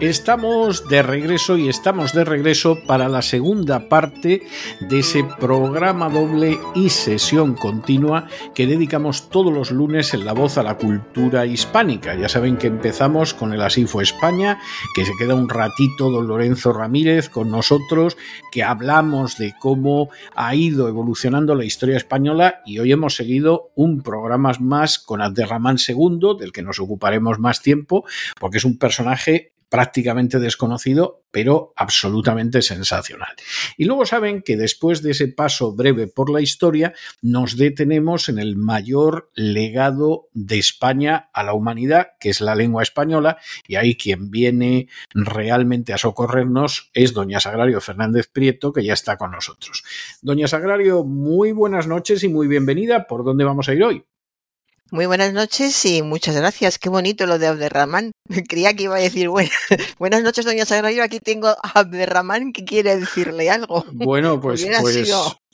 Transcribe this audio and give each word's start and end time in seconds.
Estamos 0.00 0.88
de 0.88 1.02
regreso 1.02 1.58
y 1.58 1.68
estamos 1.68 2.12
de 2.12 2.24
regreso 2.24 2.78
para 2.86 3.08
la 3.08 3.20
segunda 3.20 3.88
parte 3.88 4.46
de 4.78 5.00
ese 5.00 5.24
programa 5.40 6.08
doble 6.08 6.56
y 6.76 6.90
sesión 6.90 7.54
continua 7.54 8.28
que 8.54 8.68
dedicamos 8.68 9.28
todos 9.28 9.52
los 9.52 9.72
lunes 9.72 10.14
en 10.14 10.24
La 10.24 10.34
Voz 10.34 10.56
a 10.56 10.62
la 10.62 10.76
cultura 10.76 11.46
hispánica. 11.46 12.14
Ya 12.14 12.28
saben 12.28 12.58
que 12.58 12.68
empezamos 12.68 13.34
con 13.34 13.52
el 13.52 13.60
Así 13.60 13.86
fue 13.86 14.04
España, 14.04 14.60
que 14.94 15.04
se 15.04 15.10
queda 15.18 15.34
un 15.34 15.48
ratito 15.48 16.12
don 16.12 16.28
Lorenzo 16.28 16.72
Ramírez 16.72 17.28
con 17.28 17.50
nosotros, 17.50 18.16
que 18.52 18.62
hablamos 18.62 19.36
de 19.36 19.52
cómo 19.58 20.10
ha 20.36 20.54
ido 20.54 20.86
evolucionando 20.86 21.56
la 21.56 21.64
historia 21.64 21.96
española 21.96 22.62
y 22.64 22.78
hoy 22.78 22.92
hemos 22.92 23.16
seguido 23.16 23.72
un 23.74 24.02
programa 24.02 24.52
más 24.60 25.00
con 25.00 25.22
Abderramán 25.22 25.76
II, 25.76 26.36
del 26.38 26.52
que 26.52 26.62
nos 26.62 26.78
ocuparemos 26.78 27.40
más 27.40 27.62
tiempo, 27.62 28.04
porque 28.38 28.58
es 28.58 28.64
un 28.64 28.78
personaje 28.78 29.57
prácticamente 29.68 30.38
desconocido, 30.38 31.24
pero 31.30 31.72
absolutamente 31.76 32.62
sensacional. 32.62 33.34
Y 33.76 33.84
luego 33.84 34.06
saben 34.06 34.42
que 34.42 34.56
después 34.56 35.02
de 35.02 35.10
ese 35.10 35.28
paso 35.28 35.74
breve 35.74 36.06
por 36.06 36.30
la 36.30 36.40
historia, 36.40 36.94
nos 37.20 37.56
detenemos 37.56 38.28
en 38.28 38.38
el 38.38 38.56
mayor 38.56 39.30
legado 39.34 40.28
de 40.32 40.58
España 40.58 41.28
a 41.32 41.42
la 41.42 41.52
humanidad, 41.52 42.08
que 42.18 42.30
es 42.30 42.40
la 42.40 42.54
lengua 42.54 42.82
española, 42.82 43.38
y 43.66 43.76
ahí 43.76 43.96
quien 43.96 44.30
viene 44.30 44.88
realmente 45.12 45.92
a 45.92 45.98
socorrernos 45.98 46.90
es 46.94 47.12
doña 47.12 47.40
Sagrario 47.40 47.80
Fernández 47.80 48.28
Prieto, 48.32 48.72
que 48.72 48.84
ya 48.84 48.94
está 48.94 49.16
con 49.16 49.32
nosotros. 49.32 49.84
Doña 50.22 50.48
Sagrario, 50.48 51.04
muy 51.04 51.52
buenas 51.52 51.86
noches 51.86 52.22
y 52.24 52.28
muy 52.28 52.48
bienvenida. 52.48 53.06
¿Por 53.06 53.24
dónde 53.24 53.44
vamos 53.44 53.68
a 53.68 53.74
ir 53.74 53.84
hoy? 53.84 54.04
Muy 54.90 55.04
buenas 55.04 55.34
noches 55.34 55.84
y 55.84 56.00
muchas 56.00 56.34
gracias. 56.34 56.78
Qué 56.78 56.88
bonito 56.88 57.26
lo 57.26 57.38
de 57.38 57.46
Abderramán. 57.46 58.12
Creía 58.48 58.72
que 58.74 58.84
iba 58.84 58.96
a 58.96 59.00
decir 59.00 59.28
buenas, 59.28 59.52
buenas 59.98 60.22
noches, 60.22 60.46
doña 60.46 60.64
Sagrario. 60.64 61.02
Aquí 61.02 61.20
tengo 61.20 61.48
a 61.48 61.60
Abderramán 61.74 62.52
que 62.52 62.64
quiere 62.64 62.96
decirle 62.96 63.50
algo. 63.50 63.84
Bueno, 63.92 64.40
pues, 64.40 64.66
pues 64.80 65.12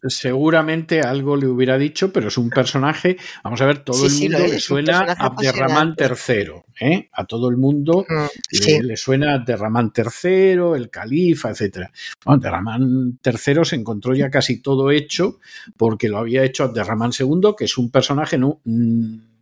seguramente 0.08 1.00
algo 1.00 1.36
le 1.36 1.46
hubiera 1.46 1.78
dicho, 1.78 2.12
pero 2.12 2.28
es 2.28 2.38
un 2.38 2.50
personaje. 2.50 3.16
Vamos 3.42 3.60
a 3.60 3.66
ver, 3.66 3.78
todo 3.78 4.06
el 4.06 4.12
mundo 4.12 4.38
le 4.38 4.60
suena 4.60 5.00
a 5.00 5.26
Abderramán 5.26 5.94
III. 5.98 6.62
¿eh? 6.80 7.08
A 7.12 7.24
todo 7.24 7.48
el 7.48 7.56
mundo 7.56 8.06
le, 8.50 8.96
suena 8.96 9.34
Abderramán 9.34 9.92
III, 9.96 10.76
el 10.76 10.90
califa, 10.90 11.50
etc. 11.50 11.88
Bueno, 12.24 12.38
Abderramán 12.38 13.18
III 13.24 13.64
se 13.64 13.76
encontró 13.76 14.14
ya 14.14 14.30
casi 14.30 14.60
todo 14.60 14.90
hecho 14.90 15.38
porque 15.76 16.08
lo 16.08 16.18
había 16.18 16.44
hecho 16.44 16.64
Abderramán 16.64 17.12
II, 17.18 17.54
que 17.56 17.64
es 17.64 17.78
un 17.78 17.90
personaje 17.90 18.38
no, 18.38 18.60
mm, 18.64 19.33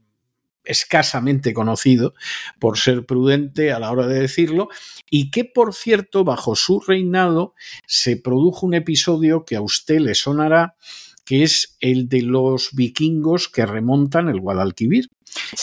escasamente 0.65 1.53
conocido 1.53 2.15
por 2.59 2.79
ser 2.79 3.05
prudente 3.07 3.73
a 3.73 3.79
la 3.79 3.91
hora 3.91 4.07
de 4.07 4.21
decirlo 4.21 4.69
y 5.11 5.31
que 5.31 5.45
por 5.45 5.75
cierto 5.75 6.25
bajo 6.25 6.57
su 6.57 6.81
reinado 6.81 7.55
se 7.87 8.17
produjo 8.17 8.67
un 8.67 8.75
episodio 8.75 9.45
que 9.45 9.57
a 9.57 9.61
usted 9.61 9.99
le 9.99 10.15
sonará 10.15 10.77
que 11.25 11.43
es 11.43 11.77
el 11.81 12.09
de 12.09 12.23
los 12.23 12.71
vikingos 12.73 13.49
que 13.49 13.67
remontan 13.67 14.29
el 14.29 14.41
Guadalquivir. 14.41 15.09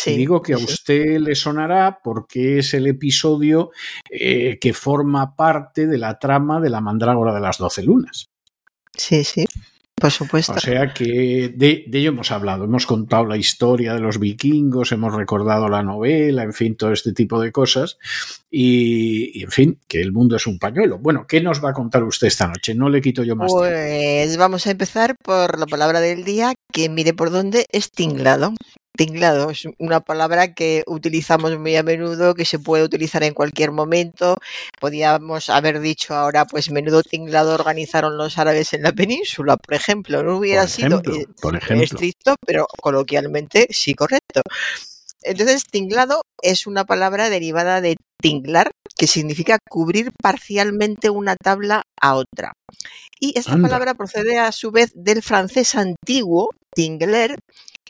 digo 0.05 0.41
que 0.41 0.53
a 0.53 0.57
usted 0.57 1.19
le 1.19 1.35
sonará 1.35 1.99
porque 2.03 2.59
es 2.59 2.73
el 2.73 2.87
episodio 2.87 3.71
eh, 4.09 4.57
que 4.59 4.73
forma 4.73 5.35
parte 5.35 5.85
de 5.85 5.97
la 5.97 6.17
trama 6.17 6.59
de 6.59 6.69
la 6.69 6.81
mandrágora 6.81 7.33
de 7.33 7.41
las 7.41 7.57
doce 7.57 7.83
lunas. 7.83 8.29
Sí, 8.95 9.23
sí. 9.23 9.45
Por 9.99 10.11
supuesto. 10.11 10.53
O 10.53 10.59
sea 10.59 10.93
que 10.93 11.53
de, 11.55 11.85
ello 11.91 12.09
hemos 12.09 12.31
hablado, 12.31 12.63
hemos 12.63 12.85
contado 12.85 13.25
la 13.25 13.37
historia 13.37 13.93
de 13.93 13.99
los 13.99 14.19
vikingos, 14.19 14.91
hemos 14.91 15.13
recordado 15.13 15.67
la 15.67 15.83
novela, 15.83 16.43
en 16.43 16.53
fin, 16.53 16.75
todo 16.75 16.91
este 16.91 17.13
tipo 17.13 17.41
de 17.41 17.51
cosas. 17.51 17.97
Y, 18.49 19.43
en 19.43 19.51
fin, 19.51 19.79
que 19.87 20.01
el 20.01 20.11
mundo 20.11 20.35
es 20.35 20.47
un 20.47 20.57
pañuelo. 20.57 20.97
Bueno, 20.97 21.25
¿qué 21.27 21.41
nos 21.41 21.63
va 21.63 21.71
a 21.71 21.73
contar 21.73 22.03
usted 22.03 22.27
esta 22.27 22.47
noche? 22.47 22.73
No 22.73 22.89
le 22.89 23.01
quito 23.01 23.23
yo 23.23 23.35
más 23.35 23.51
pues 23.51 23.71
Pues 23.71 24.37
vamos 24.37 24.67
a 24.67 24.71
empezar 24.71 25.15
por 25.23 25.59
la 25.59 25.65
palabra 25.65 25.99
del 25.99 26.23
día, 26.23 26.53
que 26.71 26.89
mire 26.89 27.13
por 27.13 27.31
dónde 27.31 27.65
es 27.71 27.91
tinglado. 27.91 28.53
Tinglado 28.99 29.49
es 29.49 29.65
una 29.77 30.01
palabra 30.01 30.53
que 30.53 30.83
utilizamos 30.85 31.57
muy 31.57 31.73
a 31.77 31.83
menudo, 31.83 32.35
que 32.35 32.43
se 32.43 32.59
puede 32.59 32.83
utilizar 32.83 33.23
en 33.23 33.33
cualquier 33.33 33.71
momento. 33.71 34.35
Podíamos 34.77 35.49
haber 35.49 35.79
dicho 35.79 36.13
ahora, 36.15 36.43
pues 36.43 36.69
menudo 36.69 37.01
tinglado 37.01 37.53
organizaron 37.53 38.17
los 38.17 38.37
árabes 38.37 38.73
en 38.73 38.83
la 38.83 38.91
península, 38.91 39.55
por 39.55 39.73
ejemplo. 39.73 40.21
No 40.21 40.35
hubiera 40.35 40.67
sido 40.67 41.01
eh, 41.13 41.27
estricto, 41.81 42.35
pero 42.45 42.67
coloquialmente 42.81 43.67
sí 43.69 43.93
correcto. 43.93 44.41
Entonces, 45.21 45.63
tinglado 45.63 46.23
es 46.41 46.67
una 46.67 46.83
palabra 46.83 47.29
derivada 47.29 47.79
de 47.79 47.95
tinglar, 48.21 48.69
que 48.97 49.07
significa 49.07 49.59
cubrir 49.69 50.11
parcialmente 50.21 51.09
una 51.09 51.37
tabla 51.37 51.83
a 52.01 52.15
otra. 52.15 52.51
Y 53.17 53.39
esta 53.39 53.57
palabra 53.57 53.93
procede 53.93 54.39
a 54.39 54.51
su 54.51 54.71
vez 54.71 54.91
del 54.93 55.23
francés 55.23 55.75
antiguo, 55.75 56.49
tingler, 56.75 57.37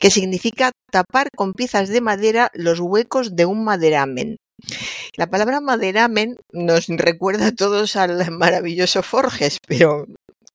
que 0.00 0.10
significa 0.10 0.72
tapar 0.90 1.28
con 1.36 1.52
piezas 1.52 1.88
de 1.88 2.00
madera 2.00 2.50
los 2.54 2.80
huecos 2.80 3.36
de 3.36 3.46
un 3.46 3.62
maderamen. 3.62 4.38
La 5.16 5.28
palabra 5.28 5.60
maderamen 5.60 6.36
nos 6.52 6.88
recuerda 6.88 7.48
a 7.48 7.52
todos 7.52 7.96
al 7.96 8.30
maravilloso 8.30 9.02
Forges, 9.02 9.58
pero 9.66 10.06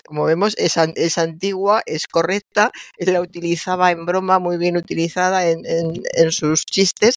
como 0.06 0.26
vemos, 0.26 0.56
es, 0.58 0.78
es, 0.78 1.18
antigua, 1.18 1.82
es 1.86 2.06
correcta, 2.08 2.72
la 3.00 3.22
utilizaba 3.22 3.92
en 3.92 4.06
broma, 4.06 4.40
muy 4.40 4.58
bien 4.58 4.78
utilizada 4.78 5.50
en, 5.50 6.32
sus 6.32 6.66
chistes, 6.66 7.16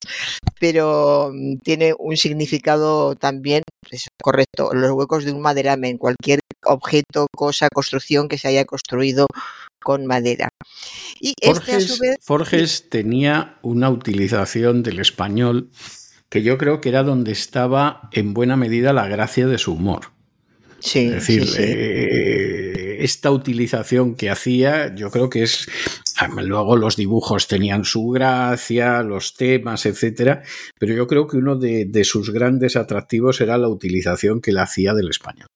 pero 0.59 1.31
mm, 1.31 1.57
tiene 1.59 1.93
un 1.97 2.17
significado 2.17 3.15
también 3.15 3.61
pues, 3.87 4.07
correcto, 4.21 4.73
los 4.73 4.91
huecos 4.91 5.23
de 5.23 5.31
un 5.31 5.41
maderamen, 5.41 5.97
cualquier 5.97 6.39
objeto, 6.65 7.27
cosa, 7.35 7.67
construcción 7.71 8.27
que 8.27 8.37
se 8.37 8.47
haya 8.47 8.65
construido 8.65 9.27
con 9.81 10.05
madera. 10.05 10.49
Y 11.19 11.33
este, 11.41 12.17
Forges 12.21 12.89
tenía 12.89 13.57
una 13.61 13.89
utilización 13.89 14.83
del 14.83 14.99
español 14.99 15.69
que 16.29 16.43
yo 16.43 16.57
creo 16.57 16.79
que 16.79 16.89
era 16.89 17.03
donde 17.03 17.31
estaba 17.31 18.09
en 18.13 18.33
buena 18.33 18.55
medida 18.55 18.93
la 18.93 19.07
gracia 19.07 19.47
de 19.47 19.57
su 19.57 19.73
humor. 19.73 20.11
Sí, 20.79 20.99
es 21.07 21.11
decir, 21.11 21.43
eh, 21.57 22.97
esta 23.03 23.31
utilización 23.31 24.15
que 24.15 24.29
hacía, 24.29 24.95
yo 24.95 25.09
creo 25.09 25.29
que 25.29 25.43
es. 25.43 25.67
Luego 26.35 26.75
los 26.75 26.97
dibujos 26.97 27.47
tenían 27.47 27.85
su 27.85 28.09
gracia, 28.09 29.01
los 29.03 29.35
temas, 29.35 29.85
etcétera, 29.85 30.43
pero 30.77 30.93
yo 30.93 31.07
creo 31.07 31.27
que 31.27 31.37
uno 31.37 31.55
de, 31.55 32.03
sus 32.03 32.31
grandes 32.31 32.75
atractivos 32.75 33.39
era 33.39 33.57
la 33.57 33.69
utilización 33.69 34.41
que 34.41 34.51
él 34.51 34.57
hacía 34.57 34.93
del 34.93 35.09
español. 35.09 35.47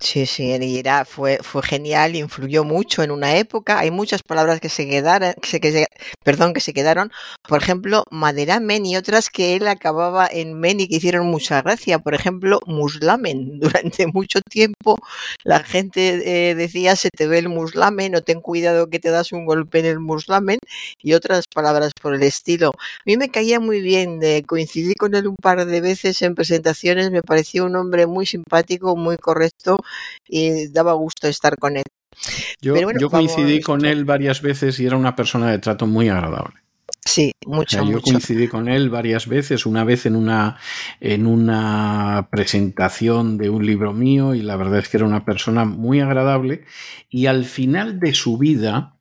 Sí, 0.00 0.26
sí, 0.26 0.52
era, 0.78 1.04
fue, 1.04 1.38
fue 1.42 1.60
genial, 1.60 2.14
influyó 2.14 2.62
mucho 2.62 3.02
en 3.02 3.10
una 3.10 3.36
época. 3.36 3.80
Hay 3.80 3.90
muchas 3.90 4.22
palabras 4.22 4.60
que 4.60 4.68
se 4.68 4.88
quedaron, 4.88 5.34
que 5.42 5.86
perdón, 6.22 6.52
que 6.54 6.60
se 6.60 6.72
quedaron. 6.72 7.10
Por 7.48 7.60
ejemplo, 7.60 8.04
maderamen 8.12 8.86
y 8.86 8.96
otras 8.96 9.28
que 9.28 9.56
él 9.56 9.66
acababa 9.66 10.28
en 10.30 10.54
men 10.60 10.78
y 10.78 10.86
que 10.86 10.96
hicieron 10.96 11.26
mucha 11.26 11.62
gracia. 11.62 11.98
Por 11.98 12.14
ejemplo, 12.14 12.60
muslamen. 12.66 13.58
Durante 13.60 14.06
mucho 14.06 14.40
tiempo 14.40 14.98
la 15.42 15.64
gente 15.64 16.50
eh, 16.50 16.54
decía 16.54 16.94
se 16.94 17.10
te 17.10 17.26
ve 17.26 17.38
el 17.38 17.48
muslamen 17.48 18.14
o 18.14 18.22
ten 18.22 18.40
cuidado 18.40 18.88
que 18.88 19.00
te 19.00 19.10
das 19.10 19.32
un 19.32 19.46
golpe 19.46 19.80
en 19.80 19.86
el 19.86 19.98
muslamen 19.98 20.58
y 21.02 21.14
otras 21.14 21.46
palabras 21.52 21.92
por 22.00 22.14
el 22.14 22.22
estilo. 22.22 22.70
A 22.70 23.02
mí 23.04 23.16
me 23.16 23.30
caía 23.30 23.58
muy 23.58 23.80
bien, 23.80 24.20
de 24.20 24.44
coincidí 24.46 24.94
con 24.94 25.14
él 25.16 25.26
un 25.26 25.36
par 25.36 25.66
de 25.66 25.80
veces 25.80 26.22
en 26.22 26.36
presentaciones, 26.36 27.10
me 27.10 27.22
pareció 27.22 27.64
un 27.66 27.74
hombre 27.76 28.06
muy 28.06 28.26
simpático, 28.26 28.94
muy 28.96 29.16
correcto 29.16 29.78
y 30.28 30.68
daba 30.68 30.92
gusto 30.92 31.28
estar 31.28 31.56
con 31.56 31.76
él. 31.76 31.84
Yo, 32.60 32.74
coincidí 33.10 33.60
con 33.60 33.84
él 33.84 34.04
varias 34.04 34.42
veces 34.42 34.80
y 34.80 34.86
era 34.86 34.96
una 34.96 35.14
persona 35.14 35.50
de 35.50 35.58
trato 35.58 35.86
muy 35.86 36.08
agradable. 36.08 36.56
Sí, 37.04 37.32
mucho. 37.46 37.82
yo 37.84 38.02
coincidí 38.02 38.48
con 38.48 38.68
él 38.68 38.90
varias 38.90 39.26
veces, 39.26 39.64
una 39.64 39.82
vez 39.82 40.04
en 40.04 40.14
una, 40.14 40.58
en 41.00 41.26
una 41.26 42.28
presentación 42.30 43.38
de 43.38 43.48
un 43.48 43.64
libro 43.64 43.94
mío 43.94 44.34
y 44.34 44.42
la 44.42 44.56
verdad 44.56 44.80
es 44.80 44.88
que 44.88 44.98
era 44.98 45.06
una 45.06 45.24
persona 45.24 45.64
muy 45.64 46.00
agradable 46.00 46.64
y 47.08 47.26
al 47.26 47.46
final 47.46 47.98
de 47.98 48.12
su 48.12 48.36
vida 48.36 48.98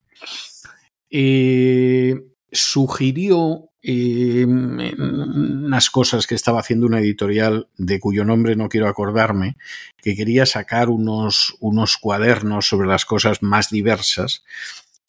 eh, 1.09 2.27
sugirió 2.51 3.71
unas 3.87 5.89
cosas 5.89 6.27
que 6.27 6.35
estaba 6.35 6.59
haciendo 6.59 6.85
una 6.85 6.99
editorial 6.99 7.69
de 7.77 7.99
cuyo 7.99 8.25
nombre 8.25 8.55
no 8.55 8.69
quiero 8.69 8.87
acordarme, 8.87 9.57
que 9.97 10.15
quería 10.15 10.45
sacar 10.45 10.89
unos, 10.89 11.55
unos 11.59 11.97
cuadernos 11.97 12.67
sobre 12.67 12.87
las 12.87 13.05
cosas 13.05 13.41
más 13.41 13.69
diversas. 13.69 14.43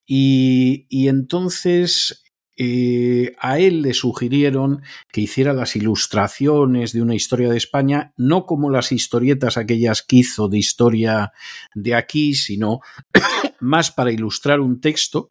Y, 0.07 0.87
y 0.89 1.09
entonces 1.09 2.23
eh, 2.61 3.37
a 3.39 3.61
él 3.61 3.83
le 3.83 3.95
sugirieron 3.95 4.83
que 5.13 5.21
hiciera 5.21 5.53
las 5.53 5.77
ilustraciones 5.77 6.93
de 6.93 7.03
una 7.03 7.15
historia 7.15 7.51
de 7.51 7.57
España, 7.57 8.13
no 8.17 8.47
como 8.47 8.69
las 8.69 8.91
historietas 8.91 9.57
aquellas 9.57 10.03
que 10.03 10.17
hizo 10.17 10.49
de 10.49 10.59
historia 10.59 11.33
de 11.77 11.95
aquí, 11.95 12.35
sino 12.35 12.81
más 13.61 13.93
para 13.93 14.11
ilustrar 14.11 14.59
un 14.59 14.81
texto, 14.81 15.31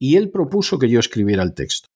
y 0.00 0.16
él 0.16 0.30
propuso 0.30 0.80
que 0.80 0.88
yo 0.88 0.98
escribiera 0.98 1.44
el 1.44 1.54
texto. 1.54 1.93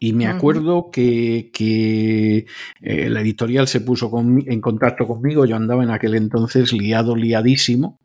Y 0.00 0.12
me 0.12 0.28
acuerdo 0.28 0.90
que, 0.92 1.50
que 1.52 2.46
eh, 2.80 3.10
la 3.10 3.20
editorial 3.20 3.66
se 3.66 3.80
puso 3.80 4.10
en 4.16 4.60
contacto 4.60 5.08
conmigo, 5.08 5.44
yo 5.44 5.56
andaba 5.56 5.82
en 5.82 5.90
aquel 5.90 6.14
entonces 6.14 6.72
liado, 6.72 7.16
liadísimo, 7.16 7.98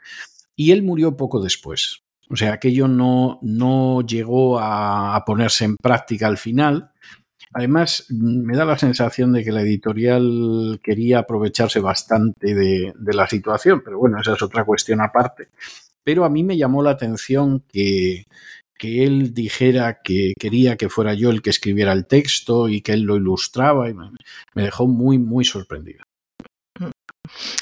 y 0.56 0.72
él 0.72 0.82
murió 0.82 1.16
poco 1.16 1.40
después. 1.40 2.04
O 2.30 2.36
sea, 2.36 2.54
aquello 2.54 2.88
no, 2.88 3.40
no 3.44 4.02
llegó 4.02 4.60
a, 4.60 5.24
ponerse 5.26 5.66
en 5.66 5.78
práctica 5.78 6.28
al 6.28 6.38
final. 6.38 6.92
Además, 7.54 8.08
me 8.10 8.58
da 8.58 8.66
la 8.66 8.78
sensación 8.78 9.34
de 9.34 9.44
que 9.44 9.52
la 9.52 9.62
editorial 9.62 10.80
quería 10.82 11.20
aprovecharse 11.20 11.80
bastante 11.80 12.56
de, 12.56 12.94
la 13.14 13.28
situación, 13.28 13.84
pero 13.86 14.00
bueno, 14.00 14.20
esa 14.20 14.34
es 14.34 14.42
otra 14.42 14.66
cuestión 14.66 15.02
aparte. 15.02 15.50
Pero 16.04 16.26
a 16.26 16.30
mí 16.30 16.44
me 16.44 16.58
llamó 16.58 16.82
la 16.82 16.92
atención 16.92 17.64
que, 17.72 18.26
que 18.78 19.04
él 19.04 19.34
dijera 19.34 20.02
que 20.04 20.34
quería 20.40 20.78
que 20.78 20.90
fuera 20.90 21.14
yo 21.14 21.30
el 21.30 21.42
que 21.42 21.50
escribiera 21.50 21.94
el 21.94 22.06
texto 22.06 22.70
y 22.70 22.82
que 22.82 22.94
él 22.94 23.02
lo 23.02 23.16
ilustraba 23.16 23.90
y 23.90 23.94
me, 23.94 24.10
dejó 24.56 24.88
muy, 24.88 25.18
muy 25.18 25.46
sorprendido. 25.46 26.04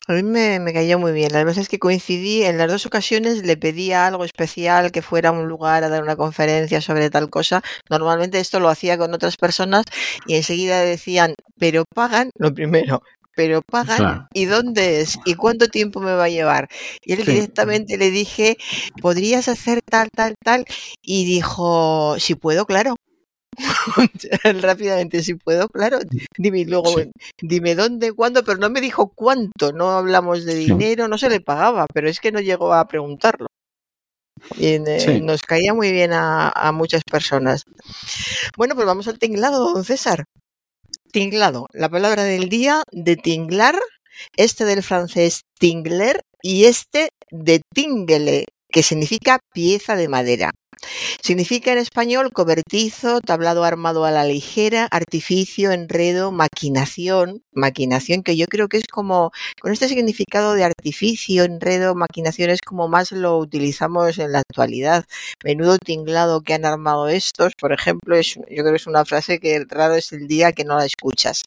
A 0.07 0.13
mí 0.13 0.23
me, 0.23 0.59
me 0.59 0.73
cayó 0.73 0.97
muy 0.97 1.11
bien. 1.11 1.31
Las 1.31 1.45
veces 1.45 1.69
que 1.69 1.77
coincidí, 1.77 2.43
en 2.43 2.57
las 2.57 2.71
dos 2.71 2.85
ocasiones 2.85 3.45
le 3.45 3.57
pedía 3.57 4.07
algo 4.07 4.25
especial, 4.25 4.91
que 4.91 5.01
fuera 5.01 5.29
a 5.29 5.31
un 5.33 5.47
lugar 5.47 5.83
a 5.83 5.89
dar 5.89 6.01
una 6.01 6.15
conferencia 6.15 6.81
sobre 6.81 7.09
tal 7.09 7.29
cosa. 7.29 7.61
Normalmente 7.89 8.39
esto 8.39 8.59
lo 8.59 8.69
hacía 8.69 8.97
con 8.97 9.13
otras 9.13 9.37
personas 9.37 9.85
y 10.25 10.35
enseguida 10.35 10.81
decían, 10.81 11.35
pero 11.59 11.85
pagan, 11.93 12.31
lo 12.37 12.53
primero, 12.53 13.03
pero 13.35 13.61
pagan 13.61 14.27
y 14.33 14.45
dónde 14.45 15.01
es 15.01 15.17
y 15.25 15.35
cuánto 15.35 15.67
tiempo 15.67 15.99
me 15.99 16.13
va 16.13 16.25
a 16.25 16.29
llevar. 16.29 16.69
Y 17.03 17.13
él 17.13 17.25
directamente 17.25 17.97
le 17.97 18.11
dije, 18.11 18.57
podrías 19.01 19.47
hacer 19.47 19.81
tal, 19.81 20.09
tal, 20.15 20.35
tal. 20.43 20.65
Y 21.01 21.25
dijo, 21.25 22.15
si 22.19 22.35
puedo, 22.35 22.65
claro. 22.65 22.95
rápidamente 24.61 25.23
si 25.23 25.35
puedo, 25.35 25.67
claro, 25.67 25.99
dime 26.37 26.63
luego, 26.65 26.95
dime 27.41 27.75
dónde, 27.75 28.13
cuándo, 28.13 28.43
pero 28.45 28.57
no 28.57 28.69
me 28.69 28.79
dijo 28.79 29.11
cuánto, 29.13 29.73
no 29.73 29.91
hablamos 29.91 30.45
de 30.45 30.55
dinero, 30.55 31.09
no 31.09 31.17
se 31.17 31.29
le 31.29 31.41
pagaba, 31.41 31.85
pero 31.93 32.09
es 32.09 32.21
que 32.21 32.31
no 32.31 32.39
llegó 32.39 32.73
a 32.73 32.87
preguntarlo. 32.87 33.47
Y 34.57 34.67
eh, 34.67 35.21
nos 35.21 35.41
caía 35.41 35.73
muy 35.73 35.91
bien 35.91 36.11
a, 36.13 36.71
muchas 36.73 37.03
personas. 37.03 37.63
Bueno, 38.57 38.75
pues 38.75 38.87
vamos 38.87 39.07
al 39.07 39.19
tinglado, 39.19 39.73
don 39.73 39.83
César. 39.83 40.25
Tinglado, 41.11 41.67
la 41.73 41.89
palabra 41.89 42.23
del 42.23 42.49
día 42.49 42.83
de 42.91 43.15
tinglar, 43.15 43.75
este 44.37 44.65
del 44.65 44.83
francés 44.83 45.41
tingler 45.59 46.21
y 46.41 46.65
este 46.65 47.09
de 47.29 47.61
tingle, 47.73 48.45
que 48.69 48.83
significa 48.83 49.39
pieza 49.53 49.95
de 49.95 50.07
madera. 50.07 50.51
Significa 51.21 51.71
en 51.71 51.77
español 51.77 52.31
cobertizo, 52.31 53.21
tablado 53.21 53.63
armado 53.63 54.05
a 54.05 54.11
la 54.11 54.25
ligera, 54.25 54.87
artificio, 54.91 55.71
enredo, 55.71 56.31
maquinación, 56.31 57.43
maquinación 57.53 58.23
que 58.23 58.37
yo 58.37 58.47
creo 58.47 58.67
que 58.67 58.77
es 58.77 58.87
como, 58.87 59.31
con 59.61 59.71
este 59.71 59.87
significado 59.87 60.53
de 60.53 60.63
artificio, 60.63 61.43
enredo, 61.43 61.95
maquinación 61.95 62.49
es 62.49 62.61
como 62.61 62.87
más 62.87 63.11
lo 63.11 63.37
utilizamos 63.37 64.17
en 64.17 64.31
la 64.31 64.39
actualidad. 64.39 65.05
Menudo 65.43 65.77
tinglado 65.77 66.41
que 66.41 66.53
han 66.53 66.65
armado 66.65 67.07
estos, 67.07 67.55
por 67.55 67.73
ejemplo, 67.73 68.15
es, 68.15 68.35
yo 68.35 68.43
creo 68.47 68.71
que 68.71 68.77
es 68.77 68.87
una 68.87 69.05
frase 69.05 69.39
que 69.39 69.63
raro 69.67 69.95
es 69.95 70.11
el 70.11 70.27
día 70.27 70.51
que 70.51 70.65
no 70.65 70.77
la 70.77 70.85
escuchas. 70.85 71.43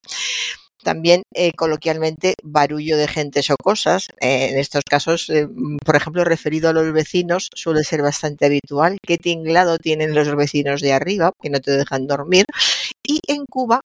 También 0.84 1.22
eh, 1.34 1.52
coloquialmente 1.56 2.34
barullo 2.44 2.96
de 2.96 3.08
gentes 3.08 3.50
o 3.50 3.56
cosas. 3.56 4.08
Eh, 4.20 4.50
en 4.50 4.58
estos 4.58 4.84
casos, 4.88 5.30
eh, 5.30 5.48
por 5.84 5.96
ejemplo, 5.96 6.24
referido 6.24 6.68
a 6.68 6.72
los 6.72 6.92
vecinos, 6.92 7.50
suele 7.54 7.84
ser 7.84 8.02
bastante 8.02 8.46
habitual. 8.46 8.98
¿Qué 9.04 9.18
tinglado 9.18 9.78
tienen 9.78 10.14
los 10.14 10.34
vecinos 10.36 10.80
de 10.80 10.92
arriba 10.92 11.32
que 11.42 11.50
no 11.50 11.60
te 11.60 11.72
dejan 11.72 12.06
dormir? 12.06 12.44
Y 13.06 13.20
en 13.28 13.46
Cuba 13.46 13.80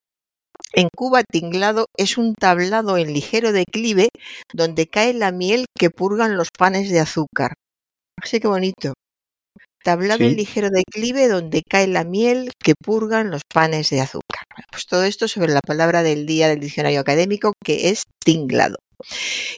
en 0.73 0.89
Cuba, 0.95 1.23
tinglado 1.23 1.87
es 1.97 2.17
un 2.17 2.35
tablado 2.35 2.97
en 2.97 3.13
ligero 3.13 3.51
declive 3.51 4.09
donde 4.53 4.87
cae 4.87 5.13
la 5.13 5.31
miel 5.31 5.65
que 5.77 5.89
purgan 5.89 6.37
los 6.37 6.49
panes 6.57 6.89
de 6.91 6.99
azúcar. 6.99 7.53
Así 8.21 8.39
que 8.39 8.47
bonito. 8.47 8.93
Tablado 9.83 10.23
en 10.25 10.35
ligero 10.35 10.69
declive 10.69 11.27
donde 11.27 11.63
cae 11.63 11.87
la 11.87 12.03
miel 12.03 12.51
que 12.63 12.75
purgan 12.75 13.31
los 13.31 13.41
panes 13.51 13.89
de 13.89 14.01
azúcar. 14.01 14.38
Pues 14.71 14.85
todo 14.85 15.03
esto 15.03 15.27
sobre 15.27 15.53
la 15.53 15.61
palabra 15.61 16.03
del 16.03 16.25
día 16.25 16.47
del 16.47 16.59
diccionario 16.59 16.99
académico 16.99 17.53
que 17.63 17.89
es 17.89 18.03
tinglado. 18.23 18.77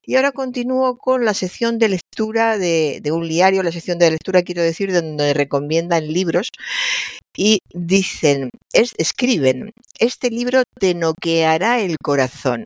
Y 0.05 0.15
ahora 0.15 0.31
continúo 0.31 0.97
con 0.97 1.25
la 1.25 1.33
sección 1.33 1.79
de 1.79 1.89
lectura 1.89 2.57
de, 2.57 3.01
un 3.11 3.27
diario, 3.27 3.63
la 3.63 3.71
sección 3.71 3.97
de 3.97 4.11
lectura 4.11 4.43
quiero 4.43 4.61
decir, 4.61 4.93
donde 4.93 5.33
recomiendan 5.33 6.07
libros 6.07 6.49
y 7.35 7.59
dicen, 7.73 8.51
escriben, 8.73 9.71
este 9.99 10.29
libro 10.29 10.63
te 10.79 10.93
noqueará 10.93 11.79
el 11.79 11.97
corazón. 12.03 12.65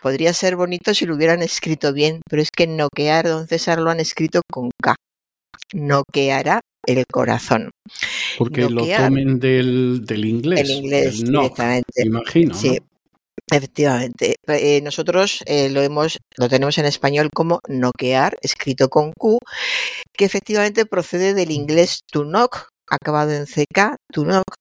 Podría 0.00 0.32
ser 0.34 0.56
bonito 0.56 0.94
si 0.94 1.04
lo 1.06 1.16
hubieran 1.16 1.42
escrito 1.42 1.92
bien, 1.92 2.20
pero 2.28 2.42
es 2.42 2.50
que 2.50 2.66
noquear, 2.66 3.26
don 3.26 3.48
César, 3.48 3.80
lo 3.80 3.90
han 3.90 3.98
escrito 3.98 4.42
con 4.50 4.70
K. 4.80 4.94
Noqueará 5.74 6.60
el 6.88 7.04
corazón. 7.06 7.70
Porque 8.38 8.68
lo 8.68 8.86
tomen 8.86 9.38
del, 9.38 10.04
del 10.04 10.24
inglés. 10.24 10.60
El 10.60 10.70
inglés, 10.70 11.24
directamente. 11.24 12.02
imagino. 12.04 12.54
Sí. 12.54 12.78
Efectivamente, 13.50 14.34
eh, 14.48 14.80
nosotros 14.82 15.42
eh, 15.46 15.70
lo 15.70 15.80
hemos, 15.80 16.18
lo 16.36 16.48
tenemos 16.50 16.76
en 16.76 16.84
español 16.84 17.30
como 17.32 17.60
noquear, 17.66 18.36
escrito 18.42 18.90
con 18.90 19.12
Q, 19.12 19.38
que 20.12 20.26
efectivamente 20.26 20.84
procede 20.84 21.32
del 21.32 21.50
inglés 21.50 22.02
to 22.12 22.24
knock, 22.24 22.68
acabado 22.90 23.32
en 23.32 23.46
CK, 23.46 23.96
to 24.12 24.24
knock, 24.24 24.54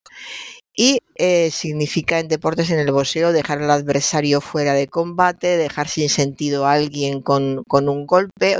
y 0.79 0.99
eh, 1.15 1.49
significa 1.49 2.19
en 2.19 2.27
deportes 2.27 2.69
en 2.69 2.77
el 2.77 2.91
boxeo 2.91 3.33
dejar 3.33 3.63
al 3.63 3.71
adversario 3.71 4.41
fuera 4.41 4.73
de 4.73 4.87
combate, 4.87 5.57
dejar 5.57 5.87
sin 5.87 6.07
sentido 6.07 6.67
a 6.67 6.73
alguien 6.73 7.21
con, 7.21 7.63
con, 7.67 7.89
un 7.89 8.05
golpe 8.05 8.59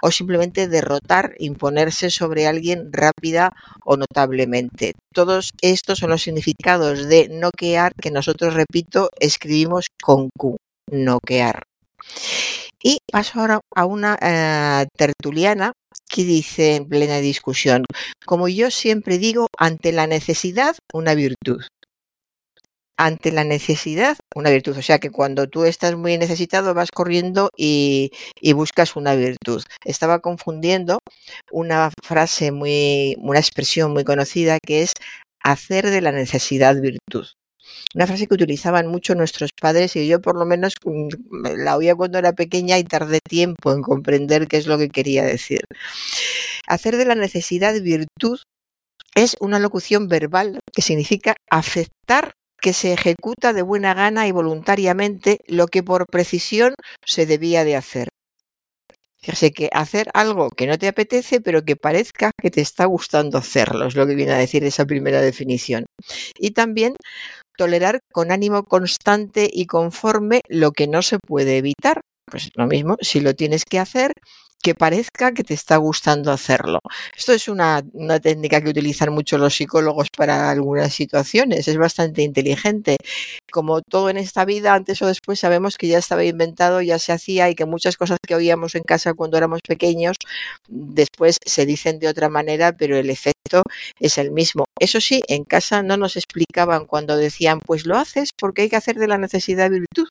o 0.00 0.10
simplemente 0.10 0.66
derrotar, 0.66 1.34
imponerse 1.38 2.08
sobre 2.08 2.46
alguien 2.46 2.90
rápida 2.90 3.52
o 3.84 3.98
notablemente. 3.98 4.94
Todos 5.12 5.50
estos 5.60 5.98
son 5.98 6.08
los 6.08 6.22
significados 6.22 7.06
de 7.06 7.28
noquear 7.28 7.92
que 8.00 8.10
nosotros, 8.10 8.54
repito, 8.54 9.10
escribimos 9.20 9.88
con 10.02 10.30
Q, 10.38 10.56
noquear. 10.90 11.64
Y 12.82 13.00
paso 13.12 13.40
ahora 13.40 13.60
a 13.74 13.84
una 13.84 14.16
eh, 14.22 14.86
tertuliana 14.96 15.72
que 16.08 16.24
dice 16.24 16.76
en 16.76 16.88
plena 16.88 17.18
discusión, 17.18 17.84
como 18.26 18.48
yo 18.48 18.70
siempre 18.70 19.18
digo, 19.18 19.48
ante 19.58 19.92
la 19.92 20.06
necesidad, 20.06 20.76
una 20.92 21.14
virtud. 21.14 21.62
Ante 23.00 23.30
la 23.30 23.44
necesidad, 23.44 24.16
una 24.34 24.50
virtud. 24.50 24.76
O 24.76 24.82
sea 24.82 24.98
que 24.98 25.10
cuando 25.10 25.48
tú 25.48 25.64
estás 25.64 25.94
muy 25.96 26.18
necesitado 26.18 26.74
vas 26.74 26.90
corriendo 26.90 27.50
y, 27.56 28.10
y 28.40 28.52
buscas 28.54 28.96
una 28.96 29.14
virtud. 29.14 29.62
Estaba 29.84 30.18
confundiendo 30.18 30.98
una 31.52 31.90
frase 32.02 32.50
muy, 32.50 33.14
una 33.20 33.38
expresión 33.38 33.92
muy 33.92 34.04
conocida 34.04 34.58
que 34.60 34.82
es 34.82 34.92
hacer 35.44 35.90
de 35.90 36.00
la 36.00 36.12
necesidad 36.12 36.80
virtud. 36.80 37.26
Una 37.94 38.06
frase 38.06 38.26
que 38.26 38.34
utilizaban 38.34 38.86
mucho 38.86 39.14
nuestros 39.14 39.50
padres 39.58 39.96
y 39.96 40.06
yo 40.06 40.20
por 40.20 40.36
lo 40.36 40.44
menos 40.44 40.74
mm, 40.84 41.08
la 41.56 41.76
oía 41.76 41.94
cuando 41.94 42.18
era 42.18 42.32
pequeña 42.32 42.78
y 42.78 42.84
tardé 42.84 43.20
tiempo 43.20 43.72
en 43.72 43.82
comprender 43.82 44.46
qué 44.46 44.56
es 44.58 44.66
lo 44.66 44.78
que 44.78 44.88
quería 44.88 45.24
decir. 45.24 45.60
Hacer 46.66 46.96
de 46.96 47.04
la 47.04 47.14
necesidad 47.14 47.74
virtud 47.80 48.38
es 49.14 49.36
una 49.40 49.58
locución 49.58 50.08
verbal 50.08 50.60
que 50.72 50.82
significa 50.82 51.34
aceptar 51.50 52.32
que 52.60 52.72
se 52.72 52.92
ejecuta 52.92 53.52
de 53.52 53.62
buena 53.62 53.94
gana 53.94 54.26
y 54.26 54.32
voluntariamente 54.32 55.40
lo 55.46 55.68
que 55.68 55.82
por 55.82 56.06
precisión 56.06 56.74
se 57.04 57.26
debía 57.26 57.64
de 57.64 57.76
hacer. 57.76 58.08
Fíjese 59.20 59.50
que 59.50 59.68
hacer 59.72 60.08
algo 60.14 60.50
que 60.50 60.66
no 60.66 60.78
te 60.78 60.88
apetece, 60.88 61.40
pero 61.40 61.64
que 61.64 61.76
parezca 61.76 62.30
que 62.40 62.50
te 62.50 62.60
está 62.60 62.84
gustando 62.84 63.38
hacerlo, 63.38 63.86
es 63.86 63.96
lo 63.96 64.06
que 64.06 64.14
viene 64.14 64.32
a 64.32 64.38
decir 64.38 64.64
esa 64.64 64.86
primera 64.86 65.20
definición. 65.20 65.86
Y 66.38 66.52
también 66.52 66.94
tolerar 67.58 68.00
con 68.12 68.30
ánimo 68.32 68.62
constante 68.62 69.50
y 69.52 69.66
conforme 69.66 70.40
lo 70.48 70.70
que 70.70 70.86
no 70.86 71.02
se 71.02 71.18
puede 71.18 71.58
evitar. 71.58 72.00
Pues 72.30 72.50
lo 72.54 72.66
mismo, 72.66 72.96
si 73.00 73.20
lo 73.20 73.34
tienes 73.34 73.64
que 73.64 73.78
hacer, 73.78 74.12
que 74.62 74.74
parezca 74.74 75.32
que 75.32 75.44
te 75.44 75.54
está 75.54 75.76
gustando 75.76 76.32
hacerlo. 76.32 76.80
Esto 77.16 77.32
es 77.32 77.48
una, 77.48 77.82
una, 77.92 78.18
técnica 78.20 78.60
que 78.60 78.70
utilizan 78.70 79.12
mucho 79.12 79.38
los 79.38 79.54
psicólogos 79.54 80.08
para 80.10 80.50
algunas 80.50 80.92
situaciones. 80.92 81.68
Es 81.68 81.76
bastante 81.76 82.22
inteligente. 82.22 82.96
Como 83.50 83.80
todo 83.82 84.10
en 84.10 84.18
esta 84.18 84.44
vida, 84.44 84.74
antes 84.74 85.00
o 85.02 85.06
después 85.06 85.38
sabemos 85.40 85.78
que 85.78 85.88
ya 85.88 85.98
estaba 85.98 86.24
inventado, 86.24 86.82
ya 86.82 86.98
se 86.98 87.12
hacía 87.12 87.48
y 87.50 87.54
que 87.54 87.66
muchas 87.66 87.96
cosas 87.96 88.18
que 88.26 88.34
oíamos 88.34 88.74
en 88.74 88.82
casa 88.82 89.14
cuando 89.14 89.38
éramos 89.38 89.60
pequeños, 89.66 90.16
después 90.68 91.38
se 91.44 91.64
dicen 91.64 91.98
de 91.98 92.08
otra 92.08 92.28
manera, 92.28 92.76
pero 92.76 92.96
el 92.96 93.10
efecto 93.10 93.62
es 94.00 94.18
el 94.18 94.32
mismo. 94.32 94.64
Eso 94.80 95.00
sí, 95.00 95.22
en 95.28 95.44
casa 95.44 95.82
no 95.82 95.96
nos 95.96 96.16
explicaban 96.16 96.86
cuando 96.86 97.16
decían, 97.16 97.60
pues 97.60 97.86
lo 97.86 97.96
haces 97.96 98.30
porque 98.36 98.62
hay 98.62 98.68
que 98.68 98.76
hacer 98.76 98.96
de 98.96 99.08
la 99.08 99.18
necesidad 99.18 99.70
virtud. 99.70 100.08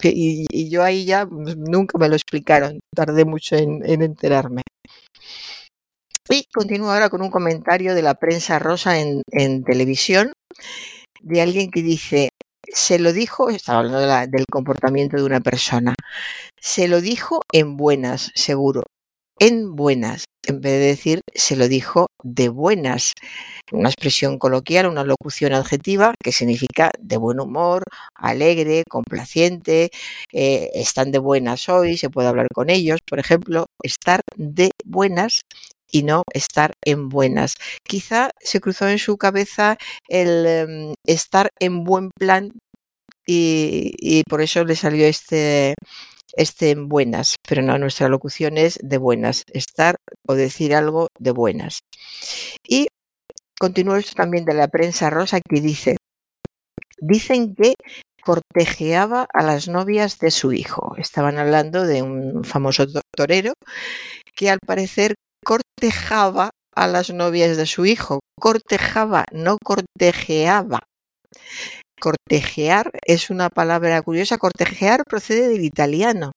Y, 0.00 0.46
y, 0.50 0.68
yo 0.68 0.82
ahí 0.82 1.04
ya 1.04 1.26
pues, 1.26 1.56
nunca 1.56 1.98
me 1.98 2.08
lo 2.08 2.14
explicaron, 2.14 2.80
tardé 2.94 3.24
mucho 3.24 3.56
en, 3.56 3.88
en 3.88 4.02
enterarme. 4.02 4.62
Y 6.28 6.44
continúo 6.52 6.90
ahora 6.90 7.10
con 7.10 7.20
un 7.20 7.30
comentario 7.30 7.94
de 7.94 8.02
la 8.02 8.14
prensa 8.14 8.58
rosa 8.58 8.98
en, 8.98 9.64
televisión 9.64 10.32
de 11.20 11.42
alguien 11.42 11.70
que 11.70 11.82
dice, 11.82 12.30
se 12.72 12.98
lo 12.98 13.12
dijo, 13.12 13.50
estaba 13.50 13.80
hablando 13.80 13.98
de 14.00 14.06
la, 14.06 14.26
del 14.26 14.46
comportamiento 14.50 15.16
de 15.16 15.24
una 15.24 15.40
persona, 15.40 15.94
se 16.60 16.88
lo 16.88 17.00
dijo 17.00 17.42
en 17.52 17.76
buenas, 17.76 18.30
seguro, 18.34 18.84
en 19.42 19.74
buenas, 19.74 20.26
en 20.46 20.60
vez 20.60 20.74
de 20.74 20.86
decir 20.86 21.20
se 21.34 21.56
lo 21.56 21.66
dijo 21.66 22.06
de 22.22 22.48
buenas. 22.48 23.12
Una 23.72 23.88
expresión 23.88 24.38
coloquial, 24.38 24.86
una 24.86 25.02
locución 25.02 25.52
adjetiva 25.52 26.14
que 26.22 26.30
significa 26.30 26.92
de 27.00 27.16
buen 27.16 27.40
humor, 27.40 27.82
alegre, 28.14 28.84
complaciente, 28.88 29.90
eh, 30.32 30.70
están 30.74 31.10
de 31.10 31.18
buenas 31.18 31.68
hoy, 31.68 31.96
se 31.96 32.08
puede 32.08 32.28
hablar 32.28 32.46
con 32.54 32.70
ellos, 32.70 33.00
por 33.04 33.18
ejemplo, 33.18 33.66
estar 33.82 34.20
de 34.36 34.70
buenas 34.84 35.40
y 35.90 36.04
no 36.04 36.22
estar 36.32 36.74
en 36.84 37.08
buenas. 37.08 37.56
Quizá 37.82 38.30
se 38.40 38.60
cruzó 38.60 38.88
en 38.88 38.98
su 38.98 39.16
cabeza 39.16 39.76
el 40.08 40.68
um, 40.68 40.94
estar 41.04 41.48
en 41.58 41.82
buen 41.82 42.10
plan 42.16 42.52
y, 43.26 44.22
por 44.28 44.42
eso 44.42 44.64
le 44.64 44.76
salió 44.76 45.06
este, 45.06 45.74
estén 46.36 46.88
buenas, 46.88 47.36
pero 47.46 47.62
no, 47.62 47.78
nuestra 47.78 48.08
locución 48.08 48.58
es 48.58 48.78
de 48.82 48.98
buenas, 48.98 49.42
estar 49.52 49.96
o 50.26 50.34
decir 50.34 50.74
algo 50.74 51.08
de 51.18 51.30
buenas. 51.30 51.80
Y 52.66 52.88
continúo 53.58 53.96
esto 53.96 54.14
también 54.14 54.44
de 54.44 54.54
la 54.54 54.68
prensa 54.68 55.10
rosa 55.10 55.40
que 55.40 55.60
dice, 55.60 55.96
dicen 56.98 57.54
que 57.54 57.74
cortejeaba 58.22 59.26
a 59.32 59.42
las 59.42 59.68
novias 59.68 60.18
de 60.18 60.30
su 60.30 60.52
hijo. 60.52 60.94
Estaban 60.96 61.38
hablando 61.38 61.86
de 61.86 62.02
un 62.02 62.44
famoso 62.44 62.86
torero 63.14 63.54
que 64.34 64.50
al 64.50 64.58
parecer 64.64 65.14
cortejaba 65.44 66.50
a 66.74 66.86
las 66.86 67.10
novias 67.10 67.56
de 67.56 67.66
su 67.66 67.84
hijo. 67.84 68.20
Cortejaba, 68.40 69.26
no 69.32 69.58
cortejeaba. 69.62 70.80
Cortejear 72.02 72.90
es 73.06 73.30
una 73.30 73.48
palabra 73.48 74.02
curiosa. 74.02 74.36
Cortejear 74.36 75.04
procede 75.04 75.48
del 75.48 75.62
italiano. 75.62 76.32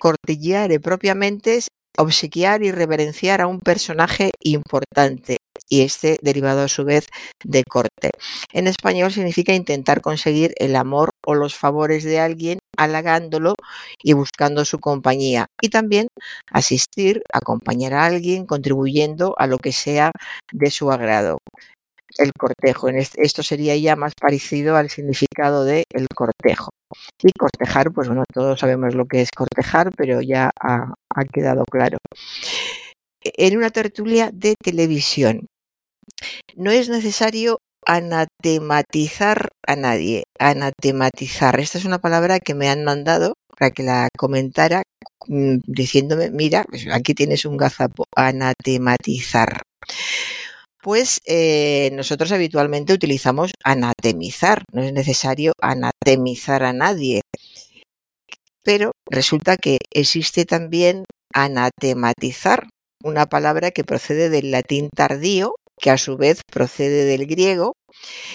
Cortegiare 0.00 0.80
propiamente 0.80 1.56
es 1.56 1.68
obsequiar 1.98 2.62
y 2.62 2.72
reverenciar 2.72 3.42
a 3.42 3.46
un 3.46 3.60
personaje 3.60 4.30
importante 4.40 5.36
y 5.68 5.82
este 5.82 6.16
derivado 6.22 6.62
a 6.62 6.68
su 6.68 6.86
vez 6.86 7.08
de 7.44 7.62
corte. 7.64 8.12
En 8.54 8.68
español 8.68 9.12
significa 9.12 9.52
intentar 9.52 10.00
conseguir 10.00 10.54
el 10.56 10.74
amor 10.74 11.10
o 11.26 11.34
los 11.34 11.54
favores 11.54 12.02
de 12.02 12.18
alguien 12.18 12.58
halagándolo 12.78 13.56
y 14.02 14.14
buscando 14.14 14.64
su 14.64 14.78
compañía 14.78 15.48
y 15.60 15.68
también 15.68 16.08
asistir, 16.50 17.22
acompañar 17.34 17.92
a 17.92 18.06
alguien 18.06 18.46
contribuyendo 18.46 19.34
a 19.36 19.46
lo 19.46 19.58
que 19.58 19.72
sea 19.72 20.10
de 20.50 20.70
su 20.70 20.90
agrado 20.90 21.36
el 22.18 22.32
cortejo. 22.32 22.88
En 22.88 22.96
esto 22.96 23.42
sería 23.42 23.76
ya 23.76 23.96
más 23.96 24.12
parecido 24.20 24.76
al 24.76 24.90
significado 24.90 25.64
de 25.64 25.84
el 25.92 26.06
cortejo. 26.14 26.70
Y 27.22 27.32
cortejar, 27.32 27.92
pues 27.92 28.08
bueno, 28.08 28.24
todos 28.32 28.60
sabemos 28.60 28.94
lo 28.94 29.06
que 29.06 29.20
es 29.20 29.30
cortejar, 29.30 29.90
pero 29.96 30.20
ya 30.20 30.50
ha, 30.60 30.94
ha 31.14 31.24
quedado 31.24 31.64
claro. 31.64 31.98
En 33.22 33.56
una 33.56 33.70
tertulia 33.70 34.30
de 34.32 34.54
televisión, 34.60 35.46
no 36.56 36.70
es 36.70 36.88
necesario 36.88 37.58
anatematizar 37.86 39.48
a 39.66 39.76
nadie. 39.76 40.24
Anatematizar. 40.38 41.60
Esta 41.60 41.78
es 41.78 41.84
una 41.84 41.98
palabra 41.98 42.40
que 42.40 42.54
me 42.54 42.68
han 42.68 42.84
mandado 42.84 43.34
para 43.58 43.70
que 43.70 43.82
la 43.82 44.08
comentara 44.16 44.82
mm, 45.28 45.58
diciéndome, 45.66 46.30
mira, 46.30 46.64
pues 46.64 46.86
aquí 46.92 47.14
tienes 47.14 47.44
un 47.44 47.56
gazapo, 47.56 48.04
anatematizar 48.16 49.62
pues 50.82 51.20
eh, 51.26 51.90
nosotros 51.92 52.32
habitualmente 52.32 52.92
utilizamos 52.92 53.52
anatemizar, 53.64 54.64
no 54.72 54.82
es 54.82 54.92
necesario 54.92 55.52
anatemizar 55.60 56.62
a 56.62 56.72
nadie. 56.72 57.22
Pero 58.62 58.92
resulta 59.10 59.56
que 59.56 59.78
existe 59.90 60.44
también 60.44 61.04
anatematizar, 61.32 62.68
una 63.02 63.26
palabra 63.26 63.70
que 63.70 63.84
procede 63.84 64.28
del 64.28 64.50
latín 64.50 64.90
tardío, 64.94 65.54
que 65.80 65.90
a 65.90 65.98
su 65.98 66.16
vez 66.16 66.42
procede 66.50 67.06
del 67.06 67.26
griego 67.26 67.72